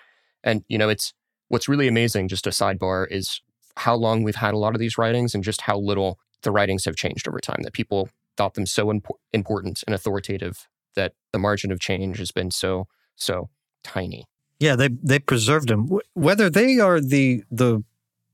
[0.44, 1.12] And you know, it's
[1.48, 3.40] what's really amazing, just a sidebar, is
[3.76, 6.84] how long we've had a lot of these writings and just how little the writings
[6.84, 7.62] have changed over time.
[7.62, 12.30] That people thought them so impo- important and authoritative that the margin of change has
[12.30, 13.50] been so so
[13.82, 14.24] tiny.
[14.60, 15.88] Yeah, they they preserved them.
[16.14, 17.82] Whether they are the the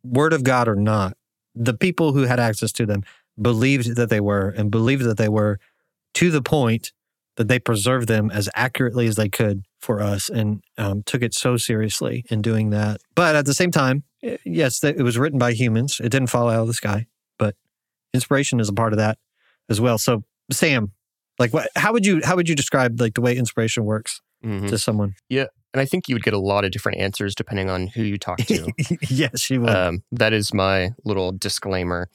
[0.05, 1.17] word of God or not,
[1.55, 3.03] the people who had access to them
[3.41, 5.59] believed that they were and believed that they were
[6.15, 6.93] to the point
[7.37, 11.33] that they preserved them as accurately as they could for us and um, took it
[11.33, 13.01] so seriously in doing that.
[13.15, 14.03] But at the same time,
[14.45, 16.01] yes, it was written by humans.
[16.01, 17.07] It didn't fall out of the sky,
[18.13, 19.19] inspiration is a part of that
[19.69, 19.99] as well.
[19.99, 20.93] So, Sam,
[21.39, 21.69] like, what?
[21.77, 24.67] How would you how would you describe like the way inspiration works mm-hmm.
[24.67, 25.15] to someone?
[25.29, 28.03] Yeah, and I think you would get a lot of different answers depending on who
[28.03, 28.73] you talk to.
[29.09, 29.71] yes, you would.
[29.71, 32.09] Um, that is my little disclaimer.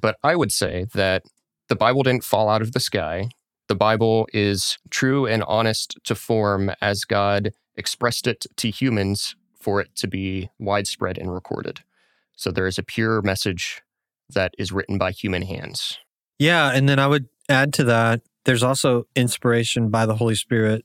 [0.00, 1.24] But I would say that
[1.68, 3.28] the Bible didn't fall out of the sky.
[3.68, 9.80] The Bible is true and honest to form as God expressed it to humans for
[9.80, 11.80] it to be widespread and recorded.
[12.36, 13.82] So there is a pure message
[14.34, 15.98] that is written by human hands.
[16.38, 16.70] Yeah.
[16.72, 20.84] And then I would add to that there's also inspiration by the Holy Spirit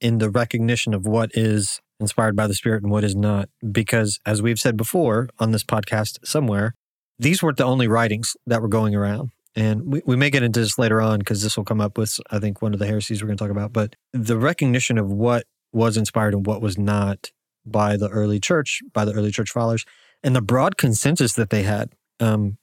[0.00, 3.48] in the recognition of what is inspired by the Spirit and what is not.
[3.70, 6.74] Because as we've said before on this podcast somewhere,
[7.18, 9.30] these weren't the only writings that were going around.
[9.54, 12.20] And we, we may get into this later on because this will come up with,
[12.30, 13.72] I think, one of the heresies we're going to talk about.
[13.72, 17.30] But the recognition of what was inspired and what was not
[17.64, 19.84] by the early church, by the early church fathers,
[20.22, 22.58] and the broad consensus that they had um,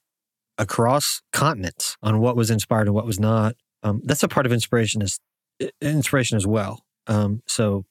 [0.63, 3.55] across continents on what was inspired and what was not.
[3.83, 5.19] Um, that's a part of inspiration as
[5.81, 6.83] inspiration as well.
[7.05, 7.83] Um, so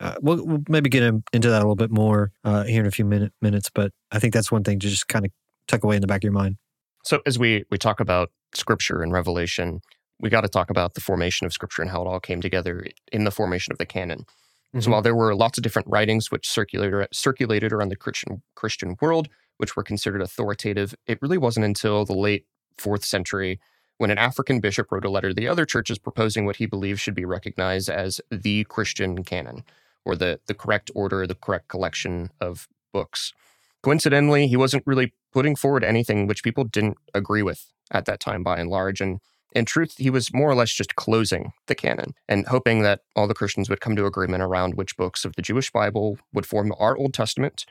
[0.00, 2.86] uh, we'll, we'll, maybe get in, into that a little bit more uh, here in
[2.86, 3.70] a few minute, minutes.
[3.72, 5.32] But I think that's one thing to just kind of
[5.68, 6.56] tuck away in the back of your mind.
[7.04, 9.80] So as we we talk about scripture and revelation,
[10.20, 12.84] we got to talk about the formation of scripture and how it all came together
[13.12, 14.20] in the formation of the canon.
[14.20, 14.80] Mm-hmm.
[14.80, 18.96] So while there were lots of different writings which circulated circulated around the Christian Christian
[19.00, 19.28] world,
[19.58, 23.60] which were considered authoritative, it really wasn't until the late fourth century
[23.98, 27.00] when an African bishop wrote a letter to the other churches proposing what he believed
[27.00, 29.64] should be recognized as the Christian canon,
[30.04, 33.34] or the, the correct order, the correct collection of books.
[33.82, 38.42] Coincidentally, he wasn't really putting forward anything which people didn't agree with at that time
[38.42, 39.00] by and large.
[39.00, 39.20] And
[39.52, 43.26] in truth, he was more or less just closing the canon and hoping that all
[43.26, 46.72] the Christians would come to agreement around which books of the Jewish Bible would form
[46.78, 47.64] our Old Testament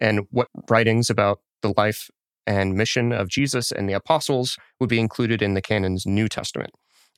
[0.00, 2.10] and what writings about the life
[2.46, 6.70] and mission of Jesus and the apostles would be included in the canon's New Testament.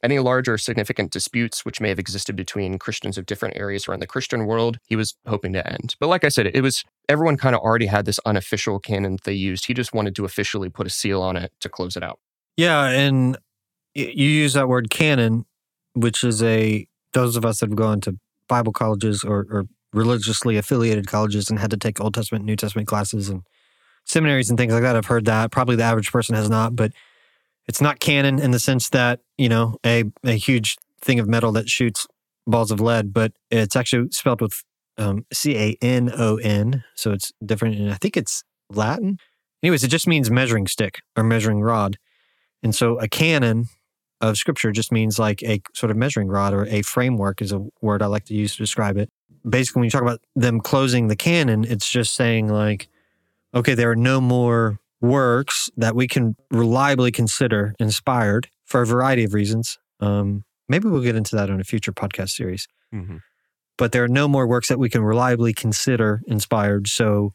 [0.03, 4.07] Any larger significant disputes which may have existed between Christians of different areas around the
[4.07, 5.95] Christian world, he was hoping to end.
[6.01, 9.35] But like I said, it was everyone kind of already had this unofficial canon they
[9.35, 9.66] used.
[9.66, 12.19] He just wanted to officially put a seal on it to close it out.
[12.57, 13.37] Yeah, and
[13.95, 15.45] you use that word canon,
[15.95, 20.57] which is a those of us that have gone to Bible colleges or, or religiously
[20.57, 23.42] affiliated colleges and had to take Old Testament, New Testament classes and
[24.05, 24.96] seminaries and things like that.
[24.96, 25.50] I've heard that.
[25.50, 26.92] Probably the average person has not, but
[27.66, 31.53] it's not cannon in the sense that, you know, a, a huge thing of metal
[31.53, 32.07] that shoots
[32.46, 34.62] balls of lead, but it's actually spelled with
[34.98, 36.85] um, C A N O N.
[36.94, 37.76] So it's different.
[37.76, 39.18] And I think it's Latin.
[39.62, 41.98] Anyways, it just means measuring stick or measuring rod.
[42.62, 43.66] And so a canon
[44.20, 47.66] of scripture just means like a sort of measuring rod or a framework is a
[47.81, 49.11] word I like to use to describe it.
[49.49, 52.88] Basically, when you talk about them closing the canon, it's just saying like,
[53.55, 59.25] okay, there are no more works that we can reliably consider inspired for a variety
[59.25, 59.79] of reasons.
[60.01, 62.69] Um, maybe we'll get into that on a future podcast series.
[62.95, 63.16] Mm-hmm.
[63.79, 66.87] But there are no more works that we can reliably consider inspired.
[66.87, 67.33] So,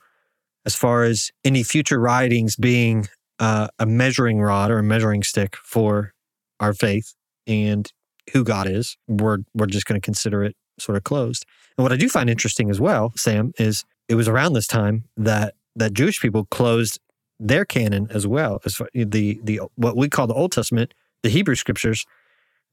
[0.65, 3.07] as far as any future writings being
[3.39, 6.13] uh, a measuring rod or a measuring stick for
[6.59, 7.13] our faith
[7.47, 7.91] and
[8.31, 11.45] who God is, we're we're just going to consider it sort of closed.
[11.77, 15.05] And what I do find interesting as well, Sam, is it was around this time
[15.17, 16.99] that that Jewish people closed
[17.39, 21.55] their canon as well as the the what we call the Old Testament, the Hebrew
[21.55, 22.05] scriptures.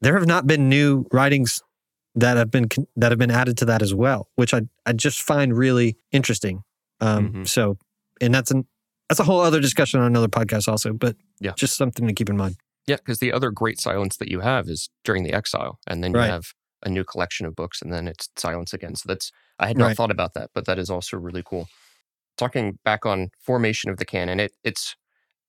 [0.00, 1.62] There have not been new writings
[2.14, 5.22] that have been that have been added to that as well, which I I just
[5.22, 6.62] find really interesting.
[7.00, 7.48] Um, Mhm.
[7.48, 7.78] So,
[8.20, 8.66] and that's an
[9.08, 11.52] that's a whole other discussion on another podcast also, but Yeah.
[11.56, 12.56] just something to keep in mind.
[12.86, 16.12] Yeah, because the other great silence that you have is during the exile, and then
[16.12, 16.30] you Right.
[16.30, 16.52] have
[16.84, 18.94] a new collection of books, and then it's silence again.
[18.96, 19.96] So that's I had not Right.
[19.96, 21.68] thought about that, but that is also really cool.
[22.38, 24.96] Talking back on formation of the canon, it it's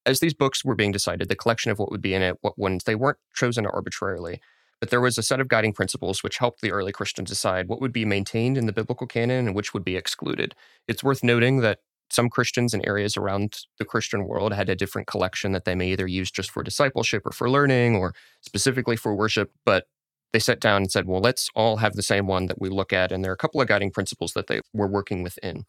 [0.05, 2.57] as these books were being decided, the collection of what would be in it, what
[2.59, 4.41] ones they weren't chosen arbitrarily,
[4.79, 7.81] but there was a set of guiding principles which helped the early Christians decide what
[7.81, 10.55] would be maintained in the biblical canon and which would be excluded.
[10.87, 15.07] It's worth noting that some Christians in areas around the Christian world had a different
[15.07, 19.15] collection that they may either use just for discipleship or for learning or specifically for
[19.15, 19.85] worship, but
[20.33, 22.91] they sat down and said, well, let's all have the same one that we look
[22.91, 23.11] at.
[23.11, 25.63] And there are a couple of guiding principles that they were working within.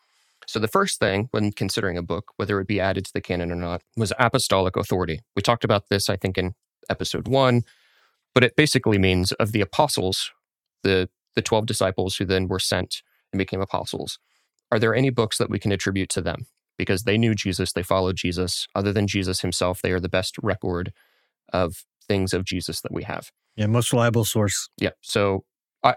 [0.46, 3.52] So the first thing when considering a book, whether it be added to the canon
[3.52, 5.20] or not, was apostolic authority.
[5.36, 6.54] We talked about this, I think, in
[6.90, 7.62] episode one,
[8.34, 10.30] but it basically means of the apostles,
[10.82, 14.18] the the 12 disciples who then were sent and became apostles,
[14.70, 16.46] are there any books that we can attribute to them?
[16.76, 18.66] Because they knew Jesus, they followed Jesus.
[18.74, 20.92] Other than Jesus himself, they are the best record
[21.52, 23.30] of things of Jesus that we have.
[23.56, 24.68] Yeah, most reliable source.
[24.78, 24.90] Yeah.
[25.00, 25.44] So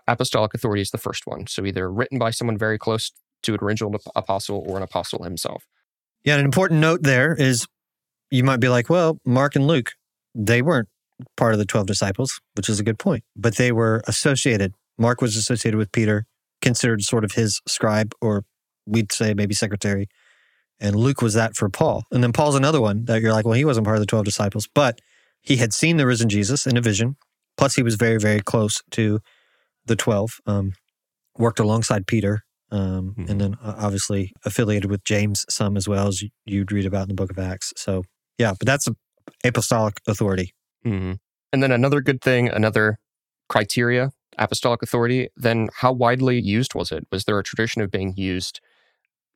[0.08, 1.48] apostolic authority is the first one.
[1.48, 3.12] So either written by someone very close
[3.44, 5.66] to an original apostle or an apostle himself.
[6.24, 7.68] Yeah, an important note there is
[8.30, 9.92] you might be like, well, Mark and Luke,
[10.36, 10.90] they weren't
[11.36, 14.74] part of the 12 disciples, which is a good point, but they were associated.
[14.98, 16.26] Mark was associated with Peter,
[16.62, 18.44] considered sort of his scribe, or
[18.86, 20.08] we'd say maybe secretary.
[20.80, 22.04] And Luke was that for Paul.
[22.12, 24.26] And then Paul's another one that you're like, well, he wasn't part of the 12
[24.26, 25.00] disciples, but
[25.42, 27.16] he had seen the risen Jesus in a vision.
[27.58, 29.20] Plus, he was very, very close to
[29.86, 30.74] the 12, um,
[31.38, 33.30] worked alongside Peter, um, Mhm.
[33.30, 37.04] and then uh, obviously affiliated with James some as well as you- you'd read about
[37.04, 37.74] in the book of Acts.
[37.78, 38.04] So,
[38.38, 38.96] yeah, but that's a
[39.44, 40.54] apostolic authority.
[40.84, 41.14] hmm
[41.54, 42.98] And then another good thing, another
[43.50, 47.08] criteria, apostolic authority, then how widely used was it?
[47.12, 48.60] Was there a tradition of being used?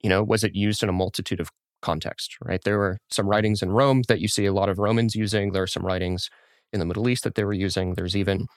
[0.01, 1.49] You know, was it used in a multitude of
[1.81, 2.62] contexts, right?
[2.63, 5.51] There were some writings in Rome that you see a lot of Romans using.
[5.51, 6.29] There are some writings
[6.73, 7.93] in the Middle East that they were using.
[7.93, 8.47] There's even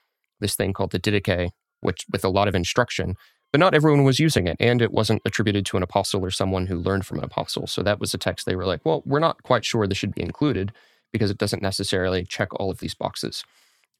[0.40, 1.50] this thing called the Didache,
[1.80, 3.16] which with a lot of instruction,
[3.52, 4.56] but not everyone was using it.
[4.58, 7.66] And it wasn't attributed to an apostle or someone who learned from an apostle.
[7.66, 10.14] So that was a text they were like, well, we're not quite sure this should
[10.14, 10.72] be included
[11.12, 13.44] because it doesn't necessarily check all of these boxes.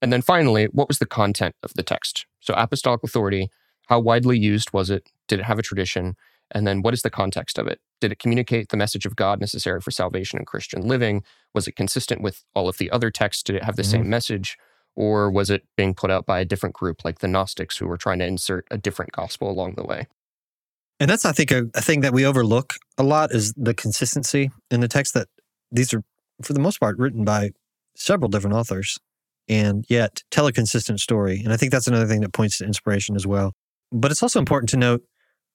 [0.03, 2.27] And then finally, what was the content of the text?
[2.41, 3.49] So, apostolic authority,
[3.87, 5.09] how widely used was it?
[5.29, 6.17] Did it have a tradition?
[6.51, 7.81] And then, what is the context of it?
[8.01, 11.23] Did it communicate the message of God necessary for salvation and Christian living?
[11.55, 13.43] Was it consistent with all of the other texts?
[13.43, 13.91] Did it have the Mhm.
[13.91, 14.57] same message?
[14.97, 17.97] Or was it being put out by a different group, like the Gnostics, who were
[17.97, 20.07] trying to insert a different gospel along the way?
[21.01, 24.51] And that's, I think, a, a thing that we overlook a lot is the consistency
[24.71, 25.29] in the text that
[25.73, 26.03] these are,
[26.43, 27.51] for the most part, written by
[27.97, 28.99] several different authors
[29.49, 31.41] and yet tell a consistent story.
[31.43, 33.53] And I think that's another thing that points to inspiration as well.
[33.91, 35.03] But it's also important to note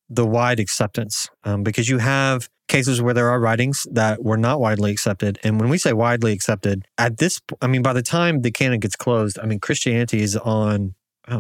[0.10, 4.60] the wide acceptance um, because you have cases where there are writings that were not
[4.60, 5.40] widely accepted.
[5.44, 8.80] And when we say widely accepted, at this, I mean, by the time the canon
[8.80, 10.96] gets closed, I mean, Christianity is on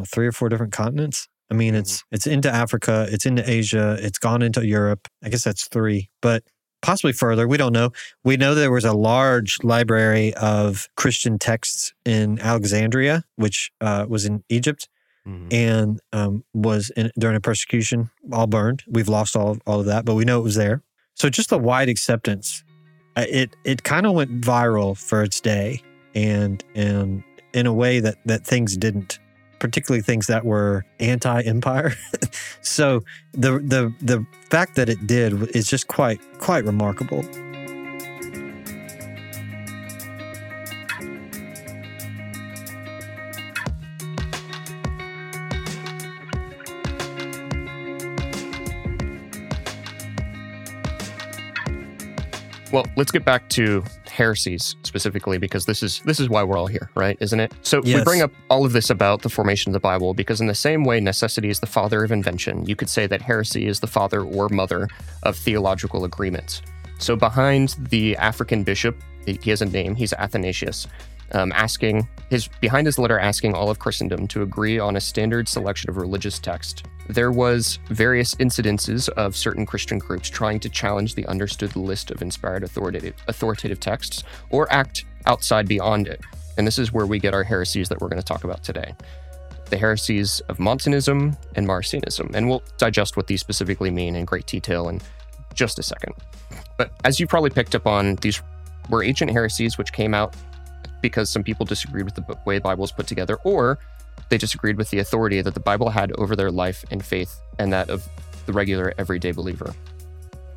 [0.06, 1.28] three or four different continents.
[1.52, 5.08] I mean, it's it's into Africa, it's into Asia, it's gone into Europe.
[5.24, 6.44] I guess that's three, but
[6.82, 7.48] possibly further.
[7.48, 7.92] We don't know.
[8.24, 14.26] We know there was a large library of Christian texts in Alexandria, which uh, was
[14.26, 14.88] in Egypt
[15.52, 18.84] and um, was in, during a persecution, all burned.
[18.88, 20.82] We've lost all all of that, but we know it was there.
[21.16, 22.64] So just the wide acceptance,
[23.16, 25.82] uh, it it kind of went viral for its day,
[26.16, 29.20] and and in a way that that things didn't,
[29.60, 31.94] particularly things that were anti-empire.
[32.62, 33.02] so
[33.34, 37.24] the the the fact that it did is just quite quite remarkable.
[52.72, 56.68] Well, let's get back to heresies specifically because this is this is why we're all
[56.68, 57.18] here, right?
[57.20, 57.52] Isn't it?
[57.64, 60.46] So we bring up all of this about the formation of the Bible because in
[60.46, 63.80] the same way necessity is the father of invention, you could say that heresy is
[63.80, 64.88] the father or mother
[65.24, 66.62] of theological agreements.
[67.00, 70.86] So behind the African bishop, he he has a name, he's Athanasius,
[71.34, 75.48] um, asking his behind his letter asking all of Christendom to agree on a standard
[75.48, 76.86] selection of religious text.
[77.08, 82.22] There was various incidences of certain Christian groups trying to challenge the understood list of
[82.22, 86.22] inspired authoritative authoritative texts or act outside beyond it.
[86.58, 88.94] And this is where we get our heresies that we're going to talk about today.
[89.70, 92.36] The heresies of Montanism and Marcionism.
[92.36, 95.00] And we'll digest what these specifically mean in great detail in
[95.54, 96.14] just a second.
[96.78, 98.42] But as you probably picked up on, these
[98.90, 100.36] were ancient heresies which came out
[101.02, 103.80] because some people disagreed with the way the Bible was put together, or
[104.30, 107.72] they disagreed with the authority that the Bible had over their life and faith and
[107.74, 108.08] that of
[108.46, 109.74] the regular everyday believer.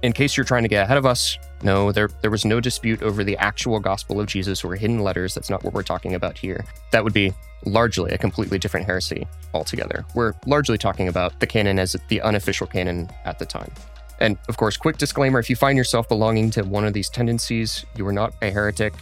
[0.02, 3.02] In case you're trying to get ahead of us, no, there, there was no dispute
[3.02, 5.32] over the actual gospel of Jesus or hidden letters.
[5.32, 6.64] That's not what we're talking about here.
[6.90, 7.32] That would be
[7.64, 10.04] largely a completely different heresy altogether.
[10.16, 13.70] We're largely talking about the canon as the unofficial canon at the time.
[14.18, 17.86] And of course, quick disclaimer if you find yourself belonging to one of these tendencies,
[17.96, 18.94] you are not a heretic.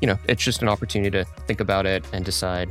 [0.00, 2.68] You know, it's just an opportunity to think about it and decide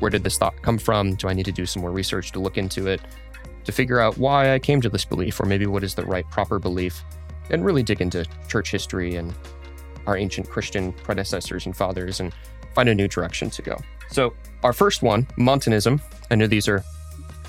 [0.00, 1.14] where did this thought come from?
[1.14, 3.00] Do I need to do some more research to look into it?
[3.64, 6.28] to figure out why I came to this belief, or maybe what is the right
[6.30, 7.02] proper belief,
[7.50, 9.34] and really dig into church history and
[10.06, 12.32] our ancient Christian predecessors and fathers and
[12.74, 13.76] find a new direction to go.
[14.10, 16.00] So, our first one, Montanism.
[16.30, 16.84] I know these are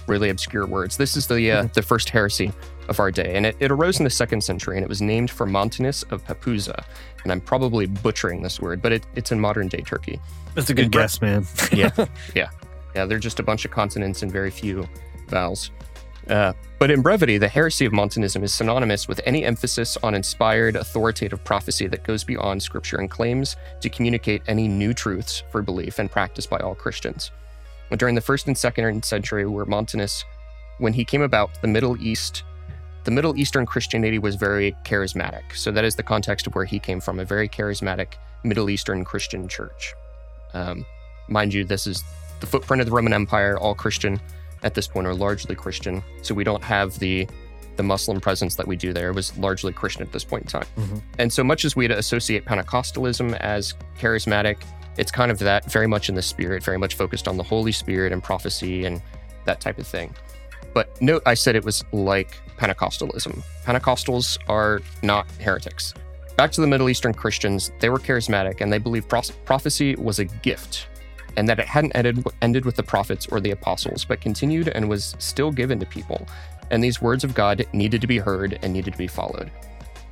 [0.07, 0.97] really obscure words.
[0.97, 1.73] This is the uh, mm-hmm.
[1.73, 2.51] the first heresy
[2.87, 5.31] of our day, and it, it, arose in the second century, and it was named
[5.31, 6.85] for Montanus of Pepuza.
[7.23, 10.19] And I'm probably butchering this word, but it, it's in modern day Turkey.
[10.53, 11.45] That's a good guess, man.
[11.71, 11.91] yeah,
[12.35, 12.49] yeah,
[12.95, 13.05] yeah.
[13.05, 14.87] They're just a bunch of consonants and very few
[15.27, 15.71] vowels.
[16.29, 20.75] Uh, but in brevity, the heresy of Montanism is synonymous with any emphasis on inspired,
[20.75, 25.99] authoritative prophecy that goes beyond Scripture and claims to communicate any new truths for belief
[25.99, 27.31] and practice by all Christians.
[27.95, 30.25] During the first and second century, where Montanus,
[30.79, 32.43] when he came about, the Middle East,
[33.05, 35.55] the Middle Eastern Christianity was very charismatic.
[35.55, 39.05] So that is the context of where he came from, a very charismatic Middle Eastern
[39.05, 39.93] Christian church.
[40.53, 40.85] Um,
[41.27, 42.03] mind you, this is
[42.39, 44.19] the footprint of the Roman Empire, all Christian
[44.63, 46.03] at this point or largely Christian.
[46.23, 47.27] So we don't have the
[47.77, 50.47] the Muslim presence that we do there it was largely Christian at this point in
[50.47, 50.67] time.
[50.77, 50.97] Mm-hmm.
[51.19, 54.63] And so much as we associate Pentecostalism as charismatic,
[54.97, 57.73] it's kind of that very much in the spirit, very much focused on the Holy
[57.73, 59.01] Spirit and prophecy and
[59.43, 60.15] that type of thing.
[60.73, 63.43] But note, I said it was like Pentecostalism.
[63.63, 65.93] Pentecostals are not heretics.
[66.37, 70.25] Back to the Middle Eastern Christians, they were charismatic and they believed prophecy was a
[70.25, 70.87] gift
[71.37, 74.87] and that it hadn't ended, ended with the prophets or the apostles, but continued and
[74.87, 76.27] was still given to people.
[76.71, 79.51] And these words of God needed to be heard and needed to be followed.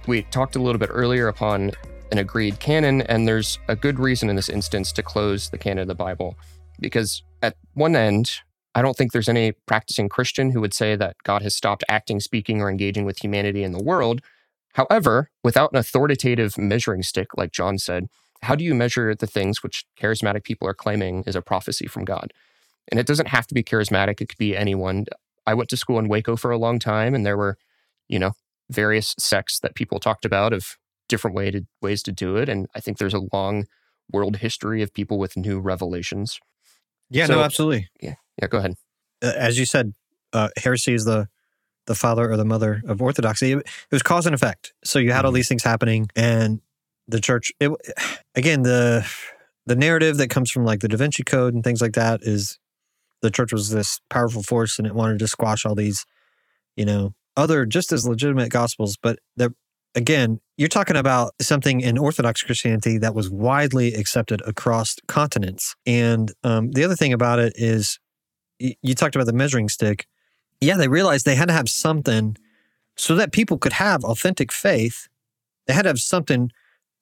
[0.07, 1.71] We talked a little bit earlier upon
[2.11, 5.83] an agreed canon, and there's a good reason in this instance to close the canon
[5.83, 6.37] of the Bible.
[6.79, 8.31] Because at one end,
[8.75, 12.19] I don't think there's any practicing Christian who would say that God has stopped acting,
[12.19, 14.21] speaking, or engaging with humanity in the world.
[14.73, 18.07] However, without an authoritative measuring stick, like John said,
[18.41, 22.03] how do you measure the things which charismatic people are claiming is a prophecy from
[22.03, 22.33] God?
[22.89, 25.05] And it doesn't have to be charismatic, it could be anyone.
[25.45, 27.57] I went to school in Waco for a long time, and there were,
[28.09, 28.31] you know,
[28.69, 32.49] various sects that people talked about of different way to, ways to do it.
[32.49, 33.65] And I think there's a long
[34.11, 36.39] world history of people with new revelations.
[37.09, 37.89] Yeah, so, no, absolutely.
[38.01, 38.47] Yeah, yeah.
[38.47, 38.75] Go ahead.
[39.21, 39.93] Uh, as you said,
[40.33, 41.27] uh, heresy is the
[41.85, 43.51] the father or the mother of orthodoxy.
[43.51, 44.73] It, it was cause and effect.
[44.85, 45.25] So you had mm-hmm.
[45.25, 46.61] all these things happening, and
[47.07, 47.71] the church it,
[48.35, 49.07] again the
[49.65, 52.59] the narrative that comes from like the da vinci code and things like that is
[53.21, 56.05] the church was this powerful force and it wanted to squash all these
[56.75, 59.53] you know other just as legitimate gospels but the
[59.95, 66.31] again you're talking about something in orthodox christianity that was widely accepted across continents and
[66.43, 67.99] um, the other thing about it is
[68.59, 70.07] you talked about the measuring stick
[70.61, 72.37] yeah they realized they had to have something
[72.95, 75.09] so that people could have authentic faith
[75.67, 76.51] they had to have something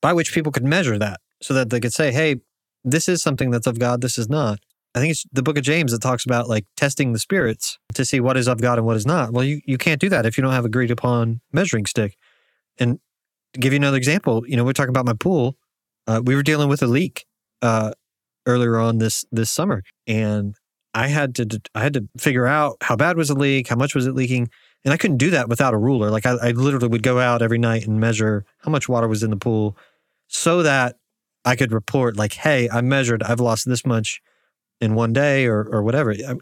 [0.02, 2.38] by which people could measure that so that they could say, hey,
[2.84, 4.60] this is something that's of God, this is not.
[4.94, 8.04] I think it's the book of James that talks about like testing the spirits to
[8.04, 9.32] see what is of God and what is not.
[9.32, 12.18] Well, you, you can't do that if you don't have agreed upon measuring stick.
[12.78, 13.00] And
[13.54, 15.56] give you another example, you know, we're talking about my pool.
[16.08, 17.26] Uh, we were dealing with a leak
[17.62, 17.94] uh,
[18.46, 20.56] earlier on this this summer, and
[20.94, 23.96] I had to I had to figure out how bad was the leak, how much
[23.96, 24.50] was it leaking,
[24.84, 26.10] and I couldn't do that without a ruler.
[26.10, 29.24] Like I, I literally would go out every night and measure how much water was
[29.24, 29.78] in the pool,
[30.28, 30.98] so that
[31.46, 34.22] I could report like, hey, I measured, I've lost this much
[34.80, 36.12] in one day or or whatever.
[36.12, 36.36] I,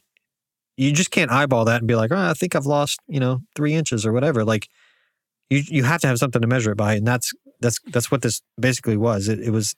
[0.78, 3.42] you just can't eyeball that and be like, oh, I think I've lost, you know,
[3.56, 4.46] three inches or whatever.
[4.46, 4.68] Like
[5.50, 8.22] you you have to have something to measure it by, and that's that's that's what
[8.22, 9.28] this basically was.
[9.28, 9.76] It, it was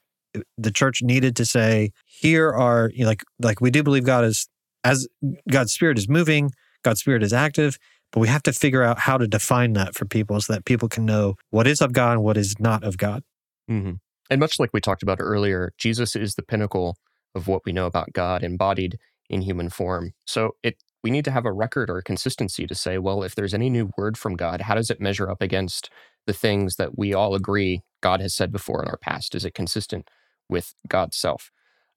[0.56, 4.24] the church needed to say, here are you know, like like we do believe God
[4.24, 4.48] is
[4.84, 5.08] as
[5.50, 6.50] God's spirit is moving,
[6.82, 7.78] God's spirit is active,
[8.10, 10.88] but we have to figure out how to define that for people so that people
[10.88, 13.22] can know what is of God and what is not of God.
[13.70, 13.92] Mm-hmm.
[14.30, 16.96] And much like we talked about earlier, Jesus is the pinnacle
[17.34, 20.12] of what we know about God embodied in human form.
[20.26, 23.34] So it we need to have a record or a consistency to say, well, if
[23.34, 25.90] there's any new word from God, how does it measure up against
[26.26, 29.34] the things that we all agree God has said before in our past?
[29.34, 30.08] Is it consistent
[30.48, 31.50] with God's self?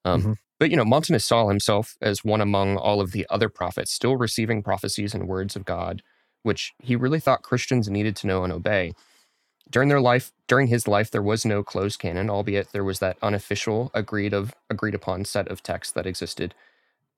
[0.04, 0.32] Um, mm-hmm.
[0.60, 4.16] But you know, Montanus saw himself as one among all of the other prophets, still
[4.16, 6.02] receiving prophecies and words of God,
[6.44, 8.94] which he really thought Christians needed to know and obey.
[9.70, 13.18] During their life, during his life, there was no closed canon, albeit there was that
[13.22, 16.54] unofficial, agreed of agreed upon set of texts that existed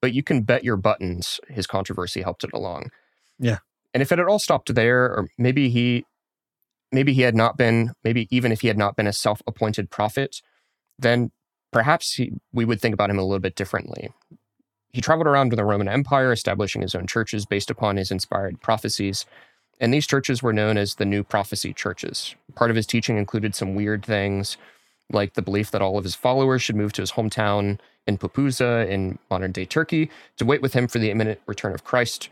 [0.01, 2.91] but you can bet your buttons his controversy helped it along.
[3.39, 3.59] Yeah.
[3.93, 6.05] And if it had all stopped there, or maybe he
[6.91, 10.41] maybe he had not been, maybe even if he had not been a self-appointed prophet,
[10.97, 11.31] then
[11.71, 14.09] perhaps he, we would think about him a little bit differently.
[14.91, 19.25] He traveled around the Roman Empire, establishing his own churches based upon his inspired prophecies.
[19.79, 22.35] And these churches were known as the New Prophecy churches.
[22.55, 24.57] Part of his teaching included some weird things,
[25.11, 28.87] like the belief that all of his followers should move to his hometown in Pepuza
[28.89, 32.29] in modern day Turkey to wait with him for the imminent return of Christ,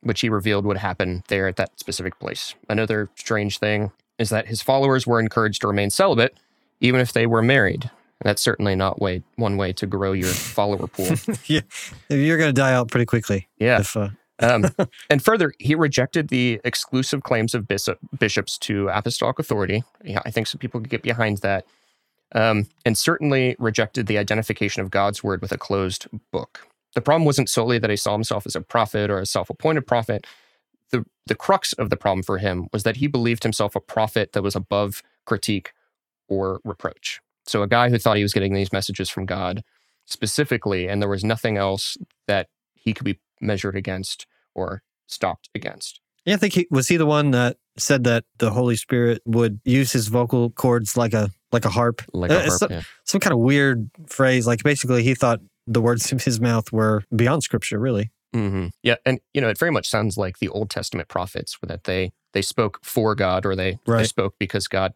[0.00, 2.54] which he revealed would happen there at that specific place.
[2.68, 6.34] Another strange thing is that his followers were encouraged to remain celibate,
[6.80, 7.90] even if they were married.
[8.22, 11.10] That's certainly not way one way to grow your follower pool.
[11.46, 11.60] yeah,
[12.08, 13.48] you're going to die out pretty quickly.
[13.58, 13.80] Yeah.
[13.80, 14.66] If, uh, Um,
[15.10, 19.84] and further, he rejected the exclusive claims of bishop, bishops to apostolic authority.
[20.04, 21.66] Yeah, I think some people could get behind that.
[22.34, 26.66] Um, and certainly rejected the identification of God's word with a closed book.
[26.94, 29.86] The problem wasn't solely that he saw himself as a prophet or a self appointed
[29.86, 30.26] prophet.
[30.90, 34.32] The, the crux of the problem for him was that he believed himself a prophet
[34.32, 35.72] that was above critique
[36.28, 37.20] or reproach.
[37.46, 39.62] So, a guy who thought he was getting these messages from God
[40.06, 46.00] specifically, and there was nothing else that he could be measured against or stopped against.
[46.24, 49.60] yeah, I think he was he the one that said that the Holy Spirit would
[49.64, 52.02] use his vocal cords like a like a harp.
[52.12, 52.82] Like Uh, a it's harp, some, yeah.
[53.04, 54.46] some kind of weird phrase.
[54.46, 57.78] Like basically, he thought the words of his mouth were beyond Scripture.
[57.78, 58.10] Really.
[58.32, 61.84] hmm Yeah, and you know, it very much sounds like the Old Testament prophets, that
[61.84, 64.92] they they spoke for God or they, they spoke because God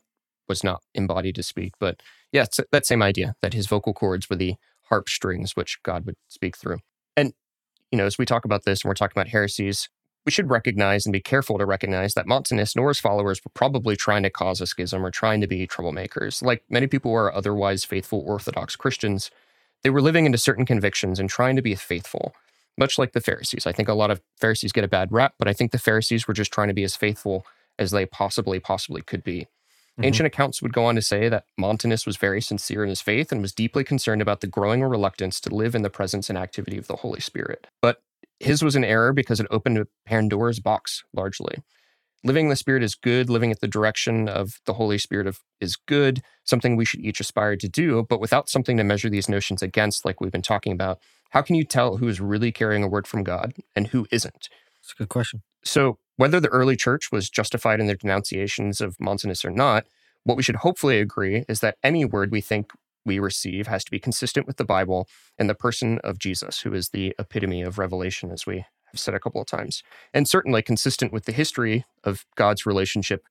[0.48, 1.72] was not embodied to speak.
[1.78, 2.03] But
[2.33, 4.57] yeah, it's uh, that same idea that his vocal cords were the
[4.89, 6.78] harp strings which God would speak through.
[7.16, 7.33] And
[7.91, 9.89] you know, as we talk about this and we're talking about heresies,
[10.24, 13.97] we should recognize and be careful to recognize that Montanus nor his followers were probably
[13.97, 16.43] trying to cause a schism or trying to be troublemakers.
[16.43, 19.31] Like many people who are otherwise faithful Orthodox Christians,
[19.83, 22.35] they were living into certain convictions and trying to be faithful
[22.81, 23.66] much like the Pharisees.
[23.66, 26.26] I think a lot of Pharisees get a bad rap, but I think the Pharisees
[26.26, 27.47] were just trying to be as faithful
[27.78, 29.47] as they possibly, possibly could be.
[30.01, 30.07] Mhm.
[30.07, 33.30] Ancient accounts would go on to say that Montanus was very sincere in his faith
[33.32, 36.78] and was deeply concerned about the growing reluctance to live in the presence and activity
[36.78, 37.66] of the Holy Spirit.
[37.82, 38.03] But
[38.38, 41.62] his was an error because it opened a Pandora's box largely.
[42.22, 43.30] Living in the Spirit is good.
[43.30, 47.20] Living at the direction of the Holy Spirit of, is good, something we should each
[47.20, 48.03] aspire to do.
[48.03, 50.98] But without something to measure these notions against, like we've been talking about,
[51.30, 54.48] how can you tell who is really carrying a word from God and who isn't?
[54.82, 55.42] That's a good question.
[55.64, 59.87] So, whether the early church was justified in their denunciations of Montanus or not,
[60.25, 62.73] what we should hopefully agree is that any word we think
[63.07, 65.09] we receive has to be consistent with the Bible
[65.39, 69.14] and the person of Jesus, who is the epitome of revelation, as we have said
[69.14, 73.25] a couple of times, and certainly consistent with the history of God's relationship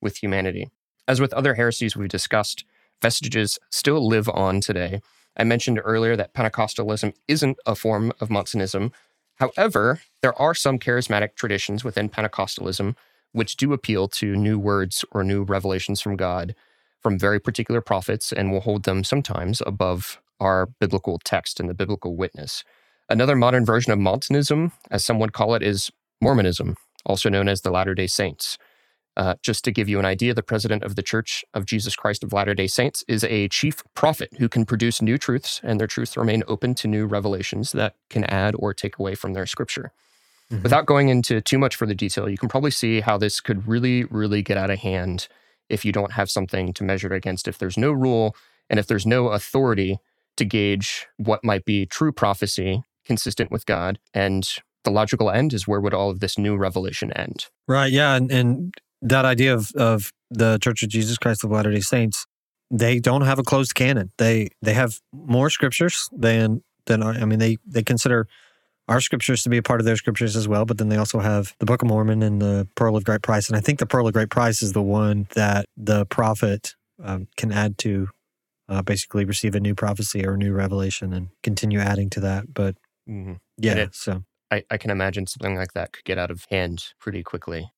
[0.00, 0.70] with humanity.
[1.08, 2.64] As with other heresies we've discussed,
[3.02, 5.00] vestiges still live on today.
[5.36, 8.92] I mentioned earlier that Pentecostalism isn't a form of Montanism.
[9.36, 12.96] However, there are some charismatic traditions within Pentecostalism
[13.32, 16.54] which do appeal to new words or new revelations from God
[17.02, 21.74] from very particular prophets and will hold them sometimes above our biblical text and the
[21.74, 22.64] biblical witness.
[23.08, 27.60] Another modern version of Montanism, as some would call it, is Mormonism, also known as
[27.60, 28.58] the Latter day Saints.
[29.16, 32.22] Uh, just to give you an idea, the president of the Church of Jesus Christ
[32.22, 35.86] of Latter day Saints is a chief prophet who can produce new truths, and their
[35.86, 39.90] truths remain open to new revelations that can add or take away from their scripture.
[40.52, 40.62] Mhm.
[40.62, 44.04] Without going into too much further detail, you can probably see how this could really,
[44.04, 45.28] really get out of hand
[45.68, 48.36] if you don't have something to measure it against, if there's no rule
[48.68, 49.98] and if there's no authority
[50.36, 53.98] to gauge what might be true prophecy consistent with God.
[54.12, 54.46] And
[54.84, 57.46] the logical end is where would all of this new revelation end?
[57.66, 57.90] Right.
[57.90, 58.14] Yeah.
[58.14, 62.26] And, and that idea of, of the Church of Jesus Christ of Latter day Saints,
[62.70, 64.10] they don't have a closed canon.
[64.18, 68.26] They they have more scriptures than than our, I mean they they consider
[68.88, 71.18] our scriptures to be a part of their scriptures as well, but then they also
[71.18, 73.48] have the Book of Mormon and the Pearl of Great Price.
[73.48, 77.26] And I think the Pearl of Great Price is the one that the prophet um,
[77.36, 78.08] can add to,
[78.68, 82.54] uh, basically receive a new prophecy or a new revelation and continue adding to that.
[82.54, 82.76] But
[83.58, 84.22] yeah, it- so
[84.52, 87.68] I, I can imagine something like that could get out of hand pretty quickly.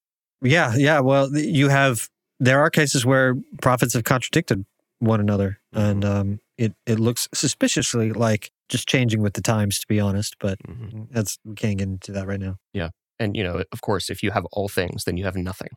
[0.42, 1.00] Yeah, yeah.
[1.00, 2.08] Well, you have
[2.40, 4.64] there are cases where prophets have contradicted
[5.00, 9.86] one another, and um, it it looks suspiciously like just changing with the times, to
[9.88, 10.36] be honest.
[10.40, 11.08] But Mhm.
[11.10, 12.56] that's we can't get into that right now.
[12.72, 15.70] Yeah, and, you know, of course, if you have all things, then you have nothing.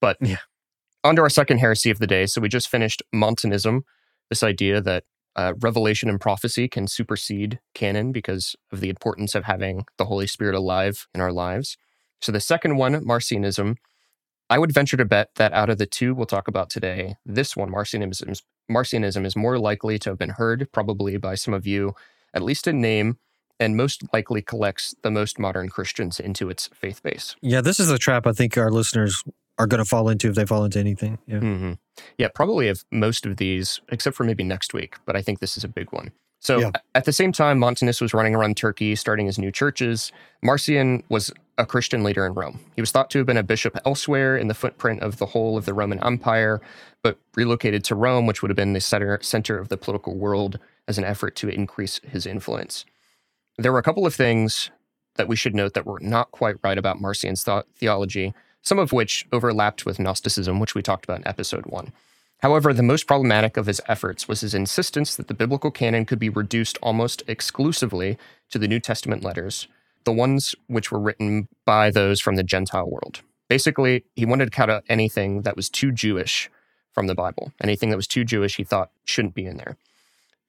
[0.00, 0.38] But Yeah.
[1.04, 2.26] on to our second heresy of the day.
[2.26, 3.84] So we just finished Montanism,
[4.30, 5.04] this idea that
[5.36, 10.26] uh, revelation and prophecy can supersede canon because of the importance of having the Holy
[10.26, 11.76] Spirit alive in our lives.
[12.20, 13.76] So the second one, Marcionism,
[14.50, 17.56] I would venture to bet that out of the two we'll talk about today, this
[17.56, 21.66] one, Marcionism, is- Marcionism, is more likely to have been heard probably by some of
[21.66, 21.94] you,
[22.32, 23.18] at least in name,
[23.60, 27.34] and most likely collects the most modern Christians into its faith base.
[27.42, 29.22] Yeah, this is a trap I think our listeners
[29.58, 31.18] are going to fall into if they fall into anything.
[31.26, 31.40] Yeah.
[31.40, 31.72] hmm
[32.16, 35.56] Yeah, probably of most of these, except for maybe next week, but I think this
[35.56, 36.12] is a big one.
[36.40, 36.70] So Yeah.
[36.94, 40.12] at the same time, Montanus was running around Turkey, starting his new churches.
[40.42, 42.60] Marcion was a Christian leader in Rome.
[42.76, 45.56] He was thought to have been a bishop elsewhere in the footprint of the whole
[45.58, 46.60] of the Roman Empire,
[47.02, 50.60] but relocated to Rome, which would have been the center, center of the political world
[50.86, 52.84] as an effort to increase his influence.
[53.56, 54.70] There were a couple of things
[55.16, 58.32] that we should note that were not quite right about Marcion's thought, theology,
[58.62, 61.92] some of which overlapped with Gnosticism, which we talked about in episode one.
[62.40, 66.20] However, the most problematic of his efforts was his insistence that the biblical canon could
[66.20, 68.16] be reduced almost exclusively
[68.50, 69.66] to the New Testament letters,
[70.04, 73.22] the ones which were written by those from the Gentile world.
[73.48, 76.48] Basically, he wanted to cut out anything that was too Jewish
[76.92, 77.52] from the Bible.
[77.60, 79.76] Anything that was too Jewish, he thought shouldn't be in there.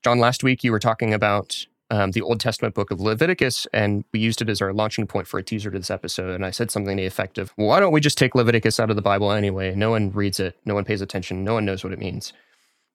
[0.03, 4.03] John, last week you were talking about um, the Old Testament book of Leviticus, and
[4.11, 6.35] we used it as our launching point for a teaser to this episode.
[6.35, 8.79] And I said something to the effect of, well, why don't we just take Leviticus
[8.79, 9.73] out of the Bible anyway?
[9.73, 12.31] No one reads it, no one pays attention, no one knows what it means.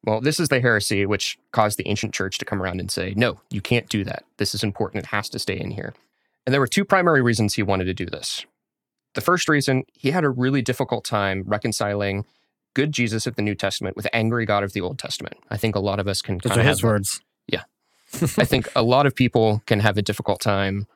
[0.05, 3.15] Well, this is the heresy which caused the ancient church to come around and say,
[3.17, 4.25] no, you can't do that.
[4.37, 5.05] This is important.
[5.05, 5.95] It has to stay in here.
[6.47, 8.45] And there were two primary reasons he wanted to do this.
[9.15, 12.27] The first reason, he had a really difficult time reconciling
[12.75, 15.39] good Jesus of the New Testament with angry God of the Old Testament.
[15.51, 17.23] I think a lot of us can Those are of his words.
[18.39, 20.87] I think a lot of people can have a difficult time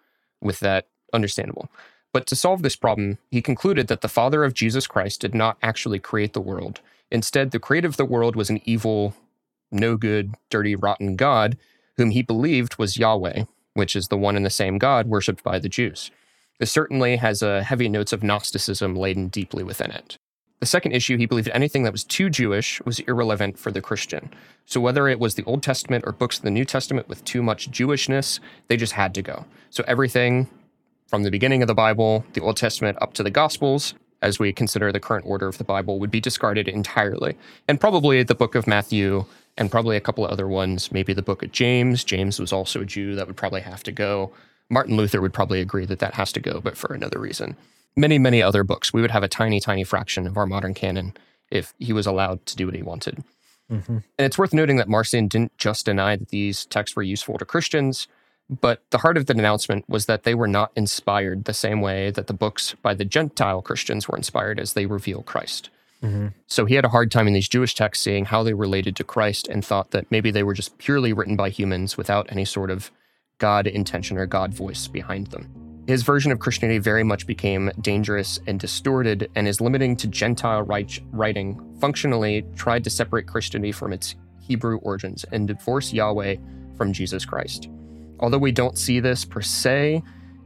[0.41, 1.69] with that, understandable.
[2.13, 5.59] But to solve this problem, he concluded that the Father of Jesus Christ did not
[5.63, 6.81] actually create the world.
[7.11, 9.15] Instead, the creator of the world was an evil,
[9.71, 11.57] no good, dirty, rotten God
[11.99, 13.45] whom he believed was Yahweh,
[13.75, 16.11] which is the one and the same God worshipped by the Jews.
[16.59, 20.17] This certainly has a heavy notes of Gnosticism laden deeply within it.
[20.61, 24.31] The second issue, he believed anything that was too Jewish was irrelevant for the Christian.
[24.67, 27.43] So whether it was the Old Testament or books of the New Testament with too
[27.43, 29.45] much Jewishness, they just had to go.
[29.71, 30.49] So everything
[31.07, 34.53] from the beginning of the Bible, the Old Testament up to the Gospels, as we
[34.53, 37.37] consider the current order of the Bible, would be discarded entirely.
[37.69, 39.25] And probably the book of Matthew
[39.57, 42.05] and probably a couple of other ones, maybe the book of James.
[42.05, 44.33] James was also a Jew, that would probably have to go.
[44.71, 47.57] Martin Luther would probably agree that that has to go, but for another reason.
[47.99, 48.93] Many, many other books.
[48.93, 51.15] We would have a tiny, tiny fraction of our modern canon
[51.51, 53.25] if he was allowed to do what he wanted.
[53.71, 53.89] Mhm.
[53.89, 57.45] And it's worth noting that Marcion didn't just deny that these texts were useful to
[57.45, 58.07] Christians,
[58.49, 62.11] but the heart of the denouncement was that they were not inspired the same way
[62.11, 65.69] that the books by the Gentile Christians were inspired as they reveal Christ.
[66.03, 66.33] Mhm.
[66.47, 69.05] So he had a hard time in these Jewish texts seeing how they related to
[69.05, 72.71] Christ and thought that maybe they were just purely written by humans without any sort
[72.71, 72.93] of
[73.39, 75.68] God intention or God voice behind them.
[75.89, 80.61] His version of Christianity very much became dangerous and distorted, and his limiting to Gentile
[80.63, 86.37] writing functionally tried to separate Christianity from its Hebrew origins and divorce Yahweh
[86.77, 87.71] from Jesus Christ.
[88.21, 90.03] Although we don't see this per se,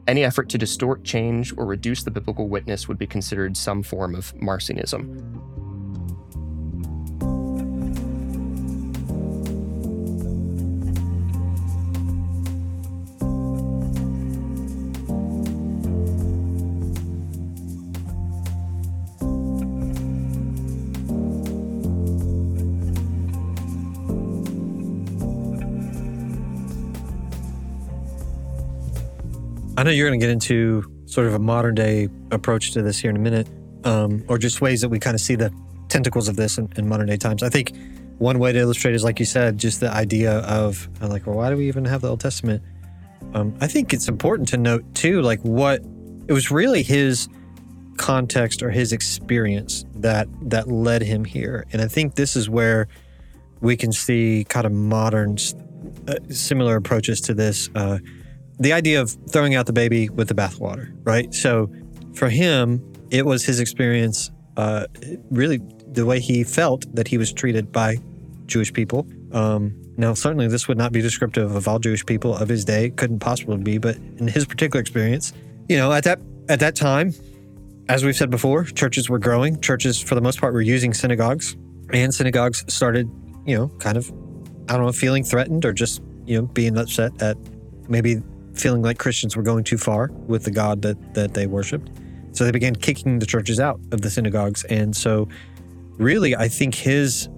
[0.06, 4.14] any effort to distort, change, or reduce the biblical witness would be considered some form
[4.14, 5.40] of Marcionism.
[29.82, 33.00] I know you're going to get into sort of a modern day approach to this
[33.00, 33.48] here in a minute,
[33.82, 35.52] um, or just ways that we kind of see the
[35.88, 37.42] tentacles of this in, in modern day times.
[37.42, 37.72] I think
[38.18, 41.50] one way to illustrate is, like you said, just the idea of like, well, why
[41.50, 42.62] do we even have the Old Testament?
[43.34, 45.80] Um, I think it's important to note too, like what
[46.28, 47.28] it was really his
[47.96, 52.86] context or his experience that that led him here, and I think this is where
[53.60, 55.38] we can see kind of modern
[56.06, 57.68] uh, similar approaches to this.
[57.74, 57.98] Uh,
[58.62, 61.32] the idea of throwing out the baby with the bathwater, right?
[61.34, 61.70] So
[62.14, 64.86] for him, it was his experience, uh,
[65.30, 67.96] really the way he felt that he was treated by
[68.46, 69.06] Jewish people.
[69.32, 72.90] Um, now, certainly, this would not be descriptive of all Jewish people of his day;
[72.90, 73.78] couldn't possibly be.
[73.78, 75.32] But in his particular experience,
[75.68, 77.12] you know, at that at that time,
[77.88, 79.60] as we've said before, churches were growing.
[79.60, 81.56] Churches, for the most part, were using synagogues,
[81.92, 83.10] and synagogues started,
[83.44, 84.10] you know, kind of,
[84.68, 87.36] I don't know, feeling threatened or just, you know, being upset at
[87.88, 88.22] maybe
[88.54, 91.90] feeling like Christians were going too far with the God that that they worshipped.
[92.32, 95.28] So they began kicking the churches out of the synagogues, and so
[95.98, 97.28] really, I think his,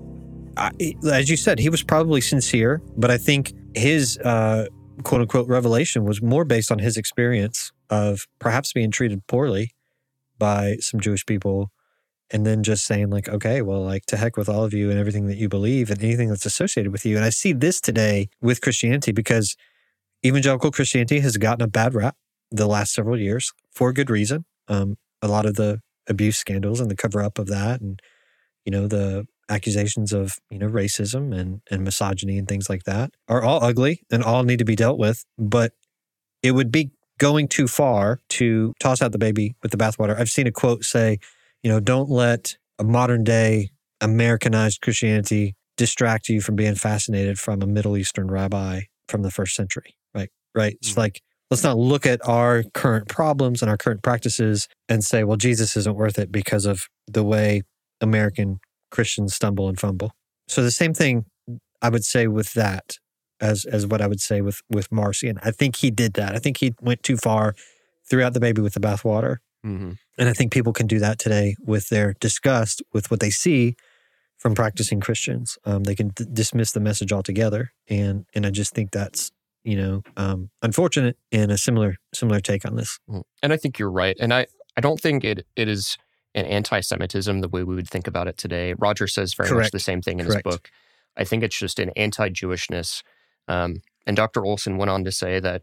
[0.57, 4.67] as you said, he was probably sincere, but I think his uh,
[5.03, 9.75] quote unquote revelation was more based on his experience of perhaps being treated poorly
[10.39, 11.71] by some Jewish people.
[12.31, 14.99] And then just saying, like, okay, well, like, to heck with all of you and
[14.99, 17.17] everything that you believe and anything that's associated with you.
[17.17, 19.57] And I see this today with Christianity because
[20.25, 22.17] evangelical Christianity has gotten a bad rap
[22.51, 24.45] the last several years for good reason.
[24.69, 28.01] Um, a lot of the abuse scandals and the cover up of that, and
[28.65, 33.11] you know the accusations of you know racism and and misogyny and things like that
[33.29, 35.25] are all ugly and all need to be dealt with.
[35.39, 35.73] But
[36.43, 40.19] it would be going too far to toss out the baby with the bathwater.
[40.19, 41.19] I've seen a quote say,
[41.63, 43.71] you know, don't let a modern day
[44.01, 49.55] Americanized Christianity distract you from being fascinated from a Middle Eastern rabbi from the first
[49.55, 49.97] century.
[50.55, 50.75] Right.
[50.81, 51.01] It's mm-hmm.
[51.01, 55.37] like let's not look at our current problems and our current practices and say, well,
[55.37, 57.63] Jesus isn't worth it because of the way
[58.01, 58.59] American
[58.91, 60.13] Christians stumble and fumble.
[60.49, 61.27] So the same thing
[61.83, 62.97] I would say with that
[63.41, 65.39] as as what I would say with with Marcion.
[65.43, 66.35] I think he did that.
[66.35, 67.55] I think he went too far,
[68.09, 69.37] threw out the baby with the bathwater.
[69.65, 69.93] Mm-hmm.
[70.19, 73.77] And I think people can do that today with their disgust with what they see
[74.37, 75.57] from practicing Christians.
[75.65, 79.31] Um, they can d- dismiss the message altogether, and and I just think that's
[79.65, 82.99] you know um, unfortunate and a similar similar take on this.
[83.09, 83.23] Mm.
[83.43, 84.47] And I think you're right, and I
[84.77, 85.97] I don't think it it is
[86.37, 88.75] an anti-Semitism the way we would think about it today.
[88.77, 89.67] Roger says very Correct.
[89.67, 90.45] much the same thing in Correct.
[90.45, 90.71] his book.
[91.17, 93.03] I think it's just an anti-Jewishness
[93.49, 94.45] um, and Dr.
[94.45, 95.63] Olson went on to say that,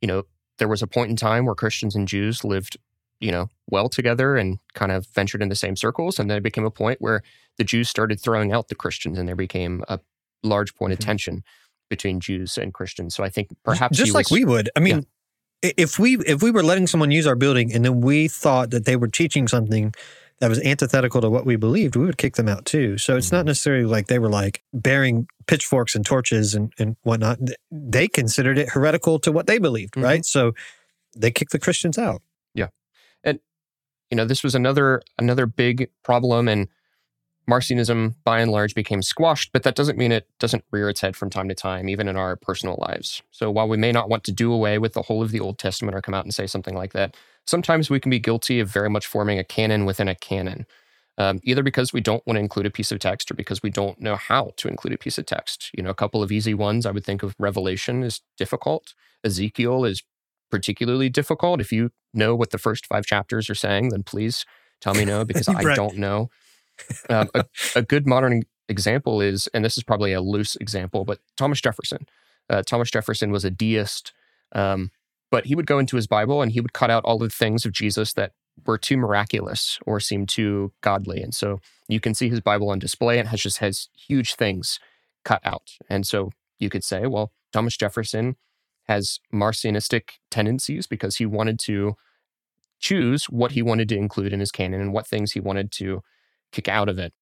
[0.00, 0.24] you know,
[0.58, 2.76] there was a point in time where Christians and Jews lived,
[3.20, 6.18] you know, well together and kind of ventured in the same circles.
[6.18, 7.22] And then it became a point where
[7.58, 10.00] the Jews started throwing out the Christians and there became a
[10.42, 11.08] large point of mm-hmm.
[11.08, 11.44] tension
[11.88, 13.14] between Jews and Christians.
[13.14, 14.70] So I think perhaps just like was, we would.
[14.76, 15.06] I mean,
[15.62, 15.72] yeah.
[15.76, 18.84] if we if we were letting someone use our building and then we thought that
[18.84, 19.94] they were teaching something
[20.38, 22.98] that was antithetical to what we believed, we would kick them out too.
[22.98, 23.48] So it's not mm-hmm.
[23.48, 27.38] necessarily like they were like bearing pitchforks and torches and, and whatnot.
[27.70, 30.04] They considered it heretical to what they believed, mm-hmm.
[30.04, 30.24] right?
[30.24, 30.52] So
[31.16, 32.20] they kicked the Christians out.
[32.54, 32.68] Yeah.
[33.24, 33.40] And
[34.10, 36.68] you know, this was another another big problem and
[37.48, 41.14] Marcionism by and large became squashed, but that doesn't mean it doesn't rear its head
[41.14, 43.22] from time to time, even in our personal lives.
[43.30, 45.58] So while we may not want to do away with the whole of the Old
[45.58, 47.16] Testament or come out and say something like that,
[47.46, 50.66] sometimes we can be guilty of very much forming a canon within a canon,
[51.18, 53.70] um, either because we don't want to include a piece of text or because we
[53.70, 55.70] don't know how to include a piece of text.
[55.76, 58.92] You know, a couple of easy ones I would think of Revelation is difficult.
[59.22, 60.02] Ezekiel is
[60.50, 61.60] particularly difficult.
[61.60, 64.44] If you know what the first five chapters are saying, then please
[64.80, 65.66] tell me no because right.
[65.66, 66.28] I don't know.
[67.08, 71.20] Um, a, a, good modern example is, and this is probably a loose example, but
[71.36, 72.06] Thomas Jefferson.
[72.50, 74.12] Uh, Thomas Jefferson was a deist.
[74.52, 74.90] Um,
[75.30, 77.64] but he would go into his Bible and he would cut out all the things
[77.64, 78.32] of Jesus that
[78.64, 81.20] were too miraculous or seemed too godly.
[81.20, 84.78] And so you can see his Bible on display and has just has huge things
[85.24, 85.72] cut out.
[85.88, 88.36] And so you could say, well, Thomas Jefferson
[88.88, 91.96] has Marcionistic tendencies because he wanted to
[92.78, 96.02] choose what he wanted to include in his canon and what things he wanted to
[96.52, 97.12] kick out of it.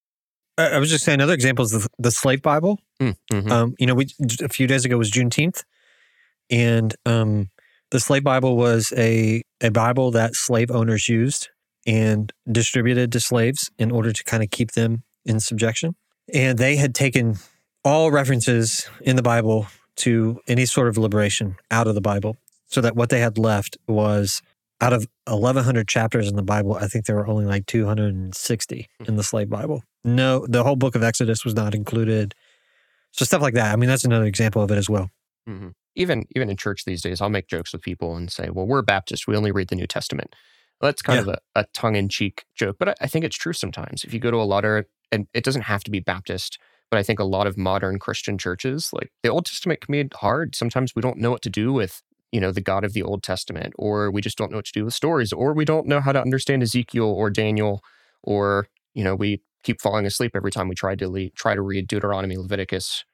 [0.57, 2.79] I was just saying another example is the, the slave Bible.
[3.01, 3.51] Mm, mm-hmm.
[3.51, 4.07] Um, you know, we
[4.41, 5.65] a few days ago was Juneteenth,
[6.49, 7.51] and um,
[7.91, 11.49] the slave Bible was a, a Bible that slave owners used
[11.87, 15.97] and distributed to slaves in order to kind of keep them in subjection.
[16.33, 17.37] And they had taken
[17.85, 19.67] all references in the Bible
[19.97, 23.77] to any sort of liberation out of the Bible, so that what they had left
[23.89, 24.41] was
[24.81, 29.17] out of 1,100 chapters in the Bible, I think there were only like 260 in
[29.17, 29.83] the slave Bible.
[30.05, 32.35] No, the whole book of Exodus was not included.
[33.13, 33.73] So stuff like that.
[33.73, 35.11] I mean, that's another example of it as well.
[35.49, 38.67] Mm-hmm even even in church these days, I'll make jokes with people and say, "Well,
[38.67, 39.27] we're Baptist.
[39.27, 40.35] We only read the New Testament."
[40.81, 41.33] Well, that's kind yeah.
[41.33, 44.03] of a, a tongue in cheek joke, but I, I, think it's true sometimes.
[44.03, 46.59] If you go to a lot of, and it doesn't have to be Baptist,
[46.91, 50.09] but I think a lot of modern Christian churches, like the Old Testament, can be
[50.17, 50.57] hard.
[50.57, 52.03] Sometimes we don't know what to do with
[52.35, 54.73] you know the God of the Old Testament, or we just don't know what to
[54.73, 57.81] do with stories, or we don't know how to understand Ezekiel or Daniel,
[58.25, 61.63] or you know we keep falling asleep every time we try to le- try to
[61.63, 63.05] read Deuteronomy, Leviticus,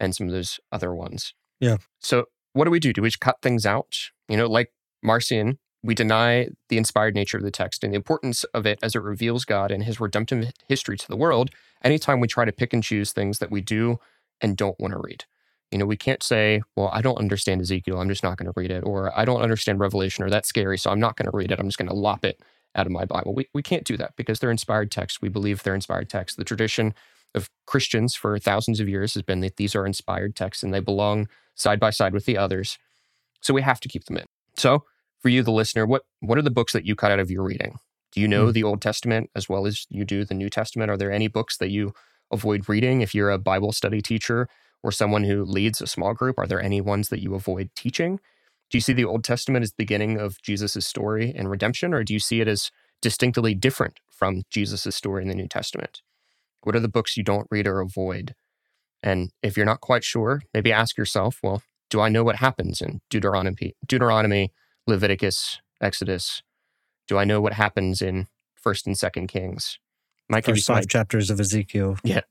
[0.00, 1.34] and some of those other ones.
[1.60, 1.76] Yeah.
[2.00, 2.94] So what do we do?
[2.94, 3.94] Do we just cut things out?
[4.26, 8.42] You know, like Marcion, we deny the inspired nature of the text and the importance
[8.54, 11.50] of it as it reveals God and his redemptive history to the world
[11.84, 13.98] anytime we try to pick and choose things that we do
[14.40, 15.26] and don't want to read.
[15.72, 18.52] You know, we can't say, well, I don't understand Ezekiel, I'm just not going to
[18.54, 21.36] read it, or I don't understand Revelation, or that's scary, so I'm not going to
[21.36, 22.40] read it, I'm just going to lop it
[22.74, 23.34] out of my Bible.
[23.34, 25.20] We, we can't do that because they're inspired texts.
[25.20, 26.36] We believe they're inspired texts.
[26.36, 26.94] The tradition
[27.34, 30.80] of Christians for thousands of years has been that these are inspired texts and they
[30.80, 32.78] belong side by side with the others.
[33.40, 34.26] So we have to keep them in.
[34.56, 34.84] So
[35.20, 37.42] for you, the listener, what what are the books that you cut out of your
[37.42, 37.78] reading?
[38.12, 38.52] Do you know mm.
[38.52, 40.90] the Old Testament as well as you do the New Testament?
[40.90, 41.94] Are there any books that you
[42.30, 44.48] avoid reading if you're a Bible study teacher
[44.82, 46.38] or someone who leads a small group?
[46.38, 48.18] Are there any ones that you avoid teaching?
[48.70, 52.02] Do you see the Old Testament as the beginning of Jesus' story and redemption, or
[52.04, 52.70] do you see it as
[53.02, 56.02] distinctly different from Jesus' story in the New Testament?
[56.62, 58.34] What are the books you don't read or avoid?
[59.02, 62.80] And if you're not quite sure, maybe ask yourself, well, Do I know what happens
[62.80, 64.50] in Deuteronomy, Deuteronomy,
[64.86, 66.42] Leviticus, Exodus?
[67.06, 69.78] Do I know what happens in First and Second Kings?
[70.30, 71.98] Might you five chapters of Ezekiel.
[72.02, 72.22] Yeah,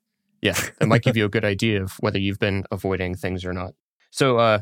[0.42, 3.54] yeah, it might give you a good idea of whether you've been avoiding things or
[3.54, 3.74] not.
[4.10, 4.60] So, uh,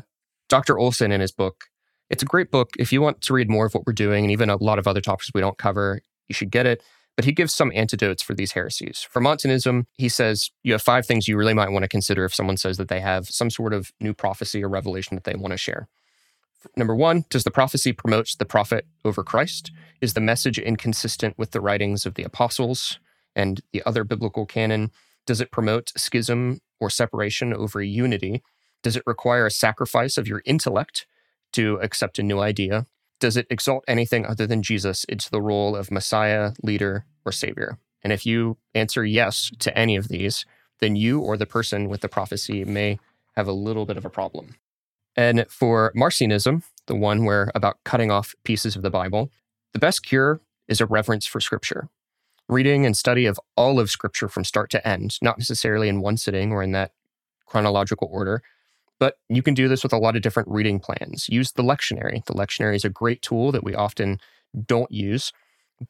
[0.48, 0.78] Dr.
[0.78, 1.64] Olson in his book,
[2.10, 2.70] it's a great book.
[2.78, 4.86] If you want to read more of what we're doing and even a lot of
[4.86, 6.82] other topics we don't cover, you should get it.
[7.16, 9.06] But he gives some antidotes for these heresies.
[9.10, 12.34] For Montanism, he says you have five things you really might want to consider if
[12.34, 15.52] someone says that they have some sort of new prophecy or revelation that they want
[15.52, 15.88] to share.
[16.76, 19.70] Number one, does the prophecy promote the prophet over Christ?
[20.00, 22.98] Is the message inconsistent with the writings of the apostles
[23.34, 24.90] and the other biblical canon?
[25.26, 28.42] Does it promote schism or separation over unity?
[28.82, 31.06] Does it require a sacrifice of your intellect
[31.52, 32.86] to accept a new idea?
[33.18, 37.78] Does it exalt anything other than Jesus into the role of Messiah, leader, or Savior?
[38.02, 40.46] And if you answer yes to any of these,
[40.80, 42.98] then you or the person with the prophecy may
[43.36, 44.56] have a little bit of a problem.
[45.16, 49.30] And for Marcionism, the one where about cutting off pieces of the Bible,
[49.72, 51.88] the best cure is a reverence for Scripture.
[52.50, 56.16] Reading and study of all of Scripture from start to end, not necessarily in one
[56.16, 56.90] sitting or in that
[57.46, 58.42] chronological order,
[58.98, 61.28] but you can do this with a lot of different reading plans.
[61.28, 62.24] Use the lectionary.
[62.26, 64.18] The lectionary is a great tool that we often
[64.66, 65.32] don't use,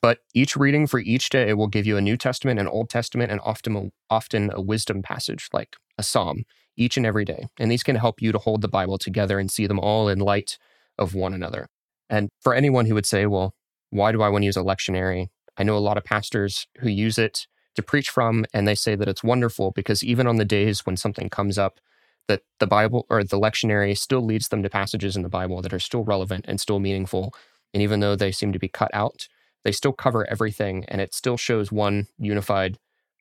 [0.02, 2.90] but each reading for each day it will give you a New Testament, an Old
[2.90, 6.44] Testament, and often a, often a wisdom passage like a psalm
[6.76, 7.48] each and every day.
[7.58, 10.18] And these can help you to hold the Bible together and see them all in
[10.18, 10.58] light
[10.98, 11.68] of one another.
[12.10, 13.54] And for anyone who would say, well,
[13.88, 15.28] why do I want to use a lectionary?
[15.60, 17.46] I know a lot of pastors who use it
[17.76, 20.96] to preach from, and they say that it's wonderful because even on the days when
[20.96, 21.80] something comes up
[22.28, 25.74] that the Bible or the lectionary still leads them to passages in the Bible that
[25.74, 27.34] are still relevant and still meaningful.
[27.74, 29.28] And even though they seem to be cut out,
[29.62, 32.78] they still cover everything and it still shows one unified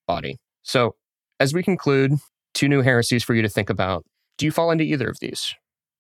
[0.07, 0.39] body.
[0.63, 0.95] So,
[1.41, 2.19] as we conclude,
[2.53, 4.05] two new heresies for you to think about.
[4.37, 5.55] Do you fall into either of these?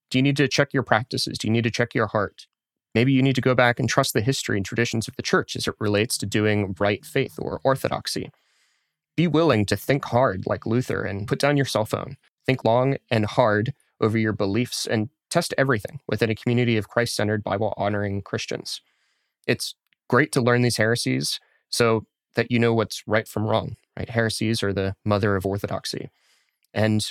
[0.09, 1.37] Do you need to check your practices?
[1.37, 2.47] Do you need to check your heart?
[2.95, 5.55] Maybe you need to go back and trust the history and traditions of the church
[5.55, 8.31] as it relates to doing right faith or orthodoxy.
[9.15, 12.17] Be willing to think hard like Luther and put down your cell phone.
[12.45, 17.15] Think long and hard over your beliefs and test everything within a community of Christ
[17.15, 18.81] centered, Bible honoring Christians.
[19.45, 19.75] It's
[20.07, 24.09] great to learn these heresies so that you know what's right from wrong, right?
[24.09, 26.09] Heresies are the mother of orthodoxy.
[26.73, 27.05] And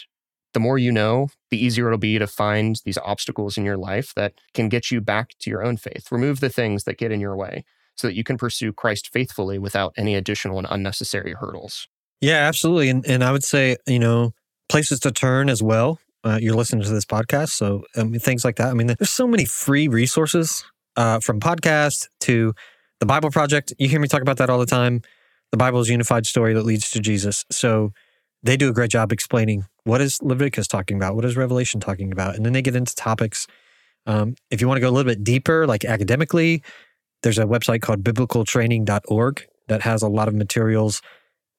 [0.55, 4.13] the more you know, the easier it'll be to find these obstacles in your life
[4.17, 6.11] that can get you back to your own faith.
[6.11, 7.65] Remove the things that get in your way
[7.97, 11.89] so that you can pursue Christ faithfully without any additional and unnecessary hurdles.
[12.21, 12.89] Yeah, absolutely.
[12.89, 14.33] And, and I would say, you know,
[14.69, 15.99] places to turn as well.
[16.25, 18.69] Uh, you're listening to this podcast, so I mean, things like that.
[18.69, 20.65] I mean, there's so many free resources
[20.97, 22.55] uh, from podcasts to
[22.99, 23.73] the Bible Project.
[23.79, 25.03] You hear me talk about that all the time.
[25.53, 27.45] The Bible is a unified story that leads to Jesus.
[27.51, 27.93] So
[28.43, 32.13] they do a great job explaining what is Leviticus talking about, what is Revelation talking
[32.13, 33.47] about, and then they get into topics.
[34.07, 36.63] Um, if you want to go a little bit deeper, like academically,
[37.23, 41.01] there's a website called biblicaltraining.org that has a lot of materials,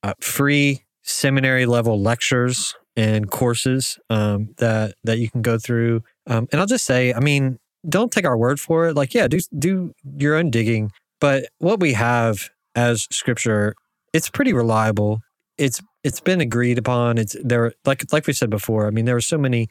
[0.03, 6.03] uh, free seminary level lectures and courses um, that that you can go through.
[6.27, 7.57] Um, and I'll just say, I mean,
[7.87, 8.95] don't take our word for it.
[8.95, 10.91] Like, yeah, do do your own digging.
[11.19, 13.73] But what we have as scripture,
[14.13, 15.21] it's pretty reliable.
[15.57, 17.17] It's it's been agreed upon.
[17.17, 18.87] It's there, like like we said before.
[18.87, 19.67] I mean, there are so many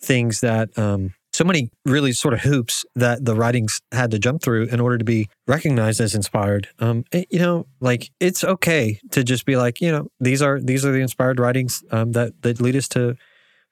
[0.00, 4.42] things that um, so many really sort of hoops that the writings had to jump
[4.42, 6.68] through in order to be recognized as inspired.
[6.78, 10.60] Um, it, you know, like it's okay to just be like, you know, these are
[10.60, 13.16] these are the inspired writings um, that that lead us to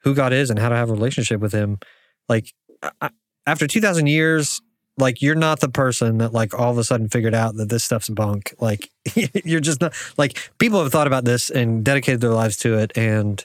[0.01, 1.79] who God is and how to have a relationship with Him.
[2.27, 2.53] Like
[3.01, 3.09] I,
[3.45, 4.61] after two thousand years,
[4.97, 7.83] like you're not the person that like all of a sudden figured out that this
[7.83, 8.53] stuff's bunk.
[8.59, 8.89] Like
[9.45, 12.95] you're just not like people have thought about this and dedicated their lives to it,
[12.95, 13.43] and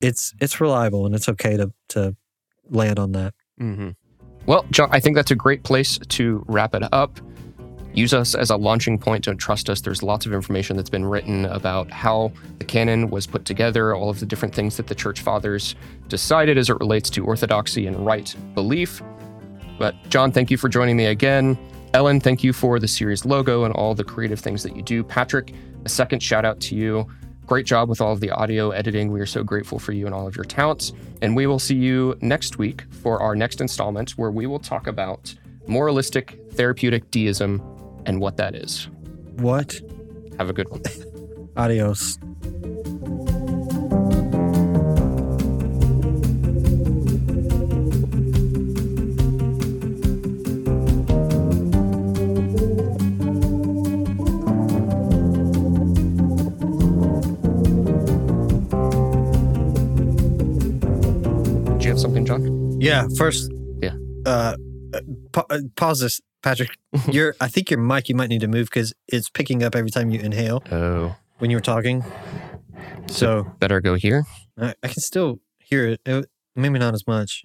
[0.00, 2.16] it's it's reliable and it's okay to to
[2.68, 3.34] land on that.
[3.60, 3.90] Mm-hmm.
[4.46, 7.20] Well, John, I think that's a great place to wrap it up.
[7.94, 9.24] Use us as a launching point.
[9.24, 9.82] Don't trust us.
[9.82, 14.08] There's lots of information that's been written about how the canon was put together, all
[14.08, 15.74] of the different things that the church fathers
[16.08, 19.02] decided as it relates to orthodoxy and right belief.
[19.82, 21.58] But, John, thank you for joining me again.
[21.92, 25.02] Ellen, thank you for the series logo and all the creative things that you do.
[25.02, 25.52] Patrick,
[25.84, 27.04] a second shout out to you.
[27.46, 29.10] Great job with all of the audio editing.
[29.10, 30.92] We are so grateful for you and all of your talents.
[31.20, 34.86] And we will see you next week for our next installment where we will talk
[34.86, 35.34] about
[35.66, 37.60] moralistic therapeutic deism
[38.06, 38.88] and what that is.
[39.38, 39.80] What?
[40.38, 40.82] Have a good one.
[41.56, 42.20] Adios.
[62.82, 63.06] Yeah.
[63.16, 63.50] First.
[63.82, 63.94] Yeah.
[64.26, 64.56] Uh,
[65.32, 66.76] pa- uh, pause this, Patrick.
[67.10, 69.90] Your, I think your mic you might need to move because it's picking up every
[69.90, 72.04] time you inhale Oh, when you were talking.
[73.06, 74.24] So better go here,
[74.58, 76.00] I, I can still hear it.
[76.06, 77.44] It- Maybe not as much.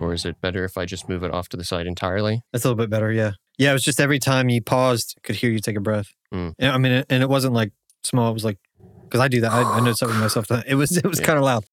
[0.00, 2.42] or is it better if I just move it off to the side entirely?
[2.52, 3.12] That's a little bit better.
[3.12, 3.34] Yeah.
[3.56, 3.70] Yeah.
[3.70, 6.08] It was just every time you paused, could hear you take a breath.
[6.34, 6.54] Mm.
[6.58, 7.70] And, I mean, and it wasn't like
[8.02, 8.30] small.
[8.30, 8.58] It was like,
[9.04, 9.52] because I do that.
[9.52, 10.46] I, I that with myself.
[10.66, 11.26] It was, it was Yeah.
[11.26, 11.66] kind of loud.